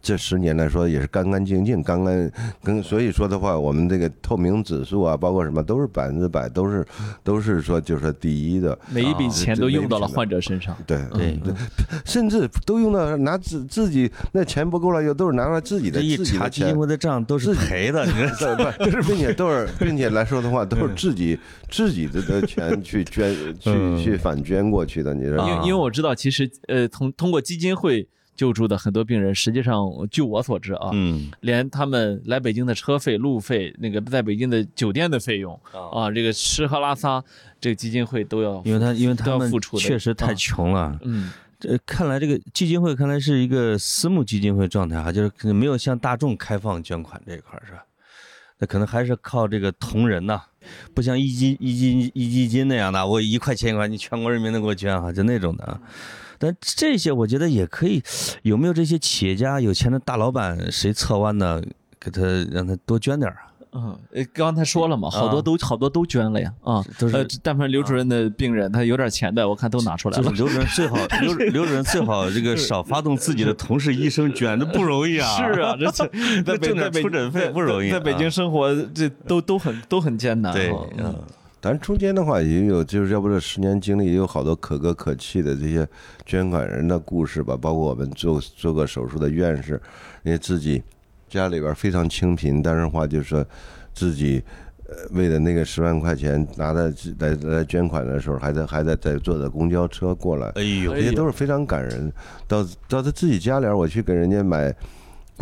[0.00, 2.32] 这十年来说也是干干净净，干干
[2.62, 6.86] 跟所以说的话，我们这个透明指数啊，包括什么都是百分之百，都是
[7.22, 8.78] 都是说就是第一的。
[8.90, 10.76] 每一笔钱都用到了患者身上。
[10.86, 11.52] 对对对，
[12.04, 18.84] 甚至都用到拿自自己那钱不够了，又都是拿出来自己的自己的基金会的账都是赔的， 你说不？
[18.84, 21.38] 就是并且都是 并且来说的话，都是自己
[21.70, 25.12] 自己的的钱 去捐去去反捐过去的。
[25.12, 28.08] 你说，因为因为我知道，其实呃，从通过基金会。
[28.34, 35.58] 救助的很多病人，实际上据我所知啊，嗯，连他们来北京的车费、路费，那个在北京的酒店的费用
[35.92, 37.22] 啊，这个吃喝拉撒，
[37.60, 41.30] 这个基金会都要，因为他因为他们确实太穷了，嗯，
[41.60, 47.84] 这看来这个基金会看来是一个私募基金会状态啊，就是可能没有向大众开放捐款这一块是吧？
[48.58, 50.40] 那可能还是靠这个同仁呐，
[50.94, 55.80] 不像一基一基一基金那样的，我一块钱一块，你全国人民都给我捐啊，就那种的啊。
[56.42, 58.02] 但这些我觉得也可以，
[58.42, 61.62] 有没有这些企业家、有钱的大老板，谁侧弯呢，
[62.00, 62.20] 给他
[62.50, 63.36] 让他多捐点啊？
[63.74, 63.98] 嗯，
[64.34, 67.26] 刚才说了嘛，好多都好多都捐了呀，啊，都是。
[67.42, 70.30] 但凡刘主任的病人，他有点钱的，我看都拿出来了。
[70.32, 75.36] 刘主任最好， 刘刘主任最好这个少发动自己的同事医生捐，这不容易啊。
[75.36, 75.90] 是啊，这
[76.42, 77.90] 在挣点出诊费不容易。
[77.90, 80.52] 在北京生活，这都都很都很艰难。
[80.52, 81.14] 对，嗯。
[81.62, 85.88] 咱中间的话也有，就是要不这十年经历也有好多可歌可泣的这些
[86.26, 89.80] 捐款人的故事吧，包括我们做做过手术的院士，
[90.24, 90.82] 因为自己
[91.28, 93.46] 家里边非常清贫，但是话就是说
[93.94, 94.42] 自己
[94.88, 102.12] 呃为了那个十万块钱拿的来来捐款的时候，还在还在在坐着公交车过来，哎呦，这些都是非常感人。
[102.48, 104.74] 到到他自己家里，我去给人家买。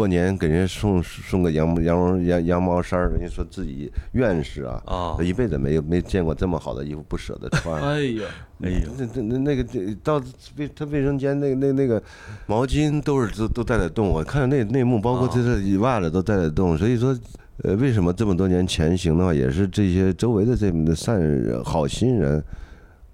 [0.01, 4.83] 过年给人家送送个羊羊羊羊毛衫人家说自己院士啊，
[5.19, 7.83] 他一辈子没有没见过这么好的衣服，不舍得穿。
[7.83, 8.25] 哎呀，
[8.63, 10.17] 哎呀，那那那那个到
[10.57, 12.03] 卫他卫生间那那那个
[12.47, 16.79] 毛巾都是都都带在动，我看那内幕，包括这这袜子都带在动。
[16.79, 17.15] 所以说，
[17.63, 22.43] 呃，为什么这么多年前行的话，也是这些周围的这么的善人好心人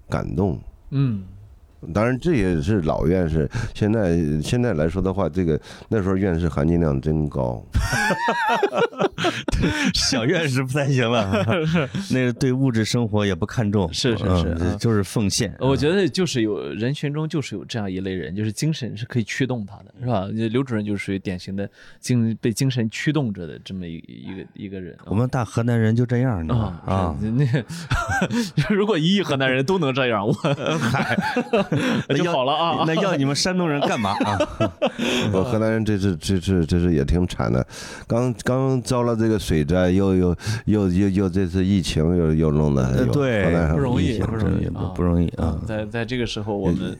[0.07, 0.57] 感动。
[0.91, 1.21] 嗯。
[1.93, 3.49] 当然，这也是老院士。
[3.73, 5.59] 现在现在来说的话，这个
[5.89, 7.63] 那时候院士含金量真高。
[9.93, 11.31] 小院士不太行了，
[12.11, 15.53] 那个对物质生活也不看重，是是是，就是奉献。
[15.59, 20.27] 我觉得就是有人群中就是有这样一类人，就是精神是可以驱动他的，是吧？
[20.51, 21.69] 刘主任就是属于典型的
[21.99, 24.95] 精被精神驱动着的这么一一个一个人。
[25.05, 27.15] 我们大河南人就这样啊啊！
[27.21, 27.45] 那
[28.73, 31.17] 如果一亿河南人都能这样，我嗨。
[32.15, 32.83] 就好了啊！
[32.87, 34.37] 那要你们山东人干嘛啊？
[35.33, 37.65] 我河南人这次这次这次也挺惨的，
[38.07, 45.57] 刚刚遭了这个水灾，又又又又又这次疫情又又弄的，对，不容易，不容易不容易啊！
[45.65, 46.97] 在在这个时候，我们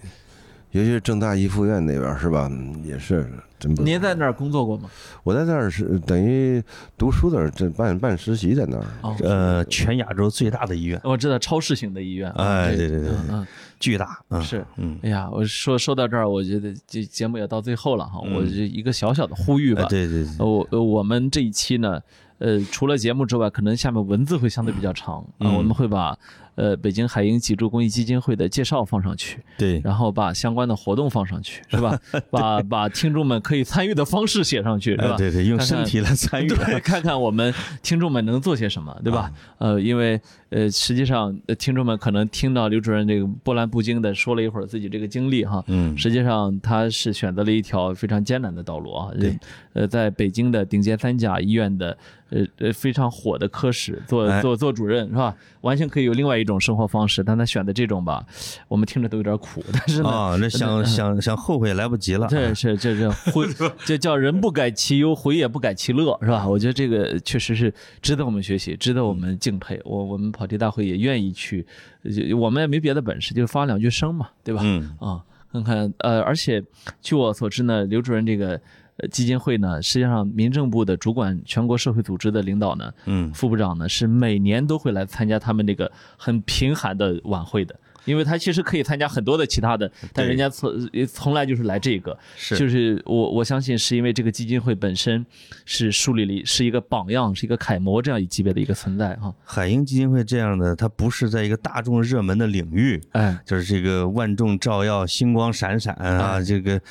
[0.72, 2.48] 尤其是正大一附院那边是吧？
[2.52, 3.86] 嗯也是真不错。
[3.86, 4.90] 您在那儿工作过吗？
[5.24, 6.62] 我在那儿是等于
[6.98, 8.84] 读书的，这办办实习在那儿。
[9.02, 12.30] 哦，呃，全亚洲最大的医院，我知道超市型的医院。
[12.32, 13.48] 哎对对对对嗯
[13.80, 14.66] 巨大，是。
[14.78, 19.84] 嗯，哎呀，我说说到这儿，我觉得这节目也到最后了哈，我这一个小小的呼吁吧。
[19.84, 22.02] 哎对对对，呃我呃我们这一期呢，
[22.40, 26.18] 呃，除了节目之外，可能下面文字会相对比较长啊、嗯我们会把
[26.56, 32.00] 呃北京海鹰脊柱公益基金会的介绍放上去，对，然后把相关的活动放上去，是吧？
[32.32, 35.14] 把 把听众们可以参与的方式写上去，是吧？
[35.14, 37.54] 哎对对，用身体来参与，对，看看我们
[37.84, 39.32] 听众们能做些什么，对吧？
[39.60, 40.20] 呃，因为
[40.50, 49.12] 呃，实际上呃听众们可能听到刘主任这个波澜不惊的说了一会儿自己这个经历哈，嗯，实际上他是选择了一条非常艰难的道路啊。
[49.20, 49.38] 对，
[49.74, 51.98] 呃，在北京的顶尖三甲医院的
[52.30, 55.36] 呃呃非常火的科室做哎做做主任是吧？
[55.62, 58.26] 完全可以有另外一种生活方式，但他选的这种吧，
[58.70, 60.10] 我们听着都有点苦，但是呢。
[60.10, 63.46] 啊，那 想想想后悔来不及了，这是这这 回，
[63.86, 66.48] 这叫人不改其忧，回也不改其乐，是吧？
[66.48, 69.80] 我觉得这个确实是值得我们学习，值得我们敬佩。
[69.84, 71.66] 我我们跑题大会也愿意去，
[72.04, 74.62] 呃我们也没别的本事，就发两句声嘛，对吧？
[74.64, 76.64] 嗯，啊，看看呃，而且
[77.02, 78.62] 据我所知呢，刘主任这个
[78.98, 87.76] 呃基金会呢，实际上民政部的主管全国社会组织的领导呢，嗯，副部长呢是每年都会来参加他们这个很贫寒的晚会的。
[88.08, 92.58] 因为他其实可以参加很多的其他的，但人家从呃从来就是来这个，是。
[92.58, 95.24] 就是我我相信是因为这个基金会本身
[95.66, 99.32] 是树立了是一个榜样，是一个楷模这样一级别的一个存在哈。
[99.44, 106.82] 海鹰基金会这样的，它不是在一个大众热门的领域，哎，就是这个万众照耀、星光闪闪啊，这个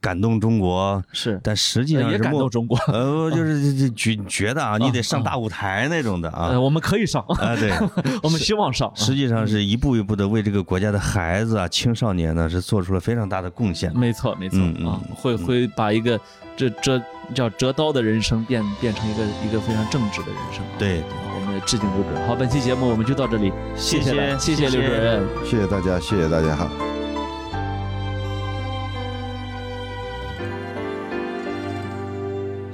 [0.00, 2.76] 感动中国，是，但实际上呃也感动中国。
[2.88, 7.72] 呃， 就是这这觉觉得啊，你得上大舞台那种的啊呃，我们可以上，啊，对，
[8.22, 8.90] 我们希望上。
[8.94, 13.92] 实际上是一步一步的为这个国家的孩子啊、青少年呢是做出了非常大的贡献。
[13.96, 16.18] 没错，没错啊，会会把一个
[16.56, 17.00] 这这
[17.34, 20.62] 叫折刀的人生变变成一个一个非常正直的人生。
[20.78, 21.02] 对，
[21.34, 22.28] 我们致敬刘主任。
[22.28, 25.26] 好，本期节目我们就到这里，谢谢谢谢谢刘主任。
[25.44, 26.95] 谢谢大家，谢谢大家哈。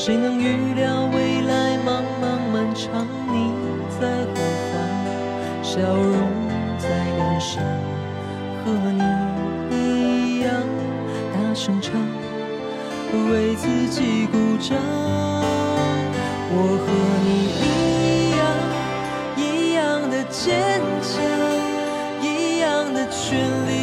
[0.00, 3.04] 谁能预料未来茫茫漫长？
[3.26, 3.52] 你
[3.98, 4.32] 在何
[4.70, 4.72] 方？
[5.60, 6.14] 笑容
[6.78, 6.86] 在
[7.16, 7.60] 脸上，
[8.64, 9.02] 和你
[9.74, 9.76] 一
[10.44, 10.52] 样
[11.34, 11.90] 大声唱，
[13.32, 14.78] 为自己鼓掌。
[16.50, 16.86] 我和
[17.26, 17.28] 你
[17.58, 17.66] 一
[18.38, 18.40] 样，
[19.36, 21.18] 一样的坚强，
[22.22, 23.36] 一样的全
[23.66, 23.77] 力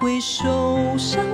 [0.00, 1.29] 会受伤。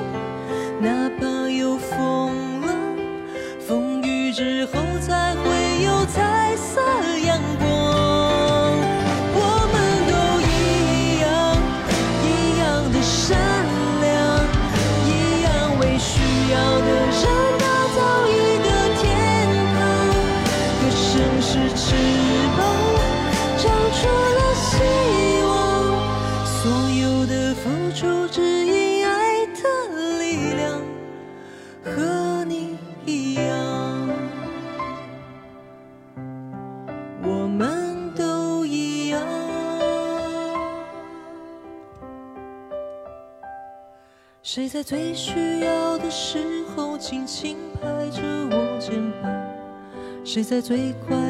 [50.36, 51.25] 谁在最快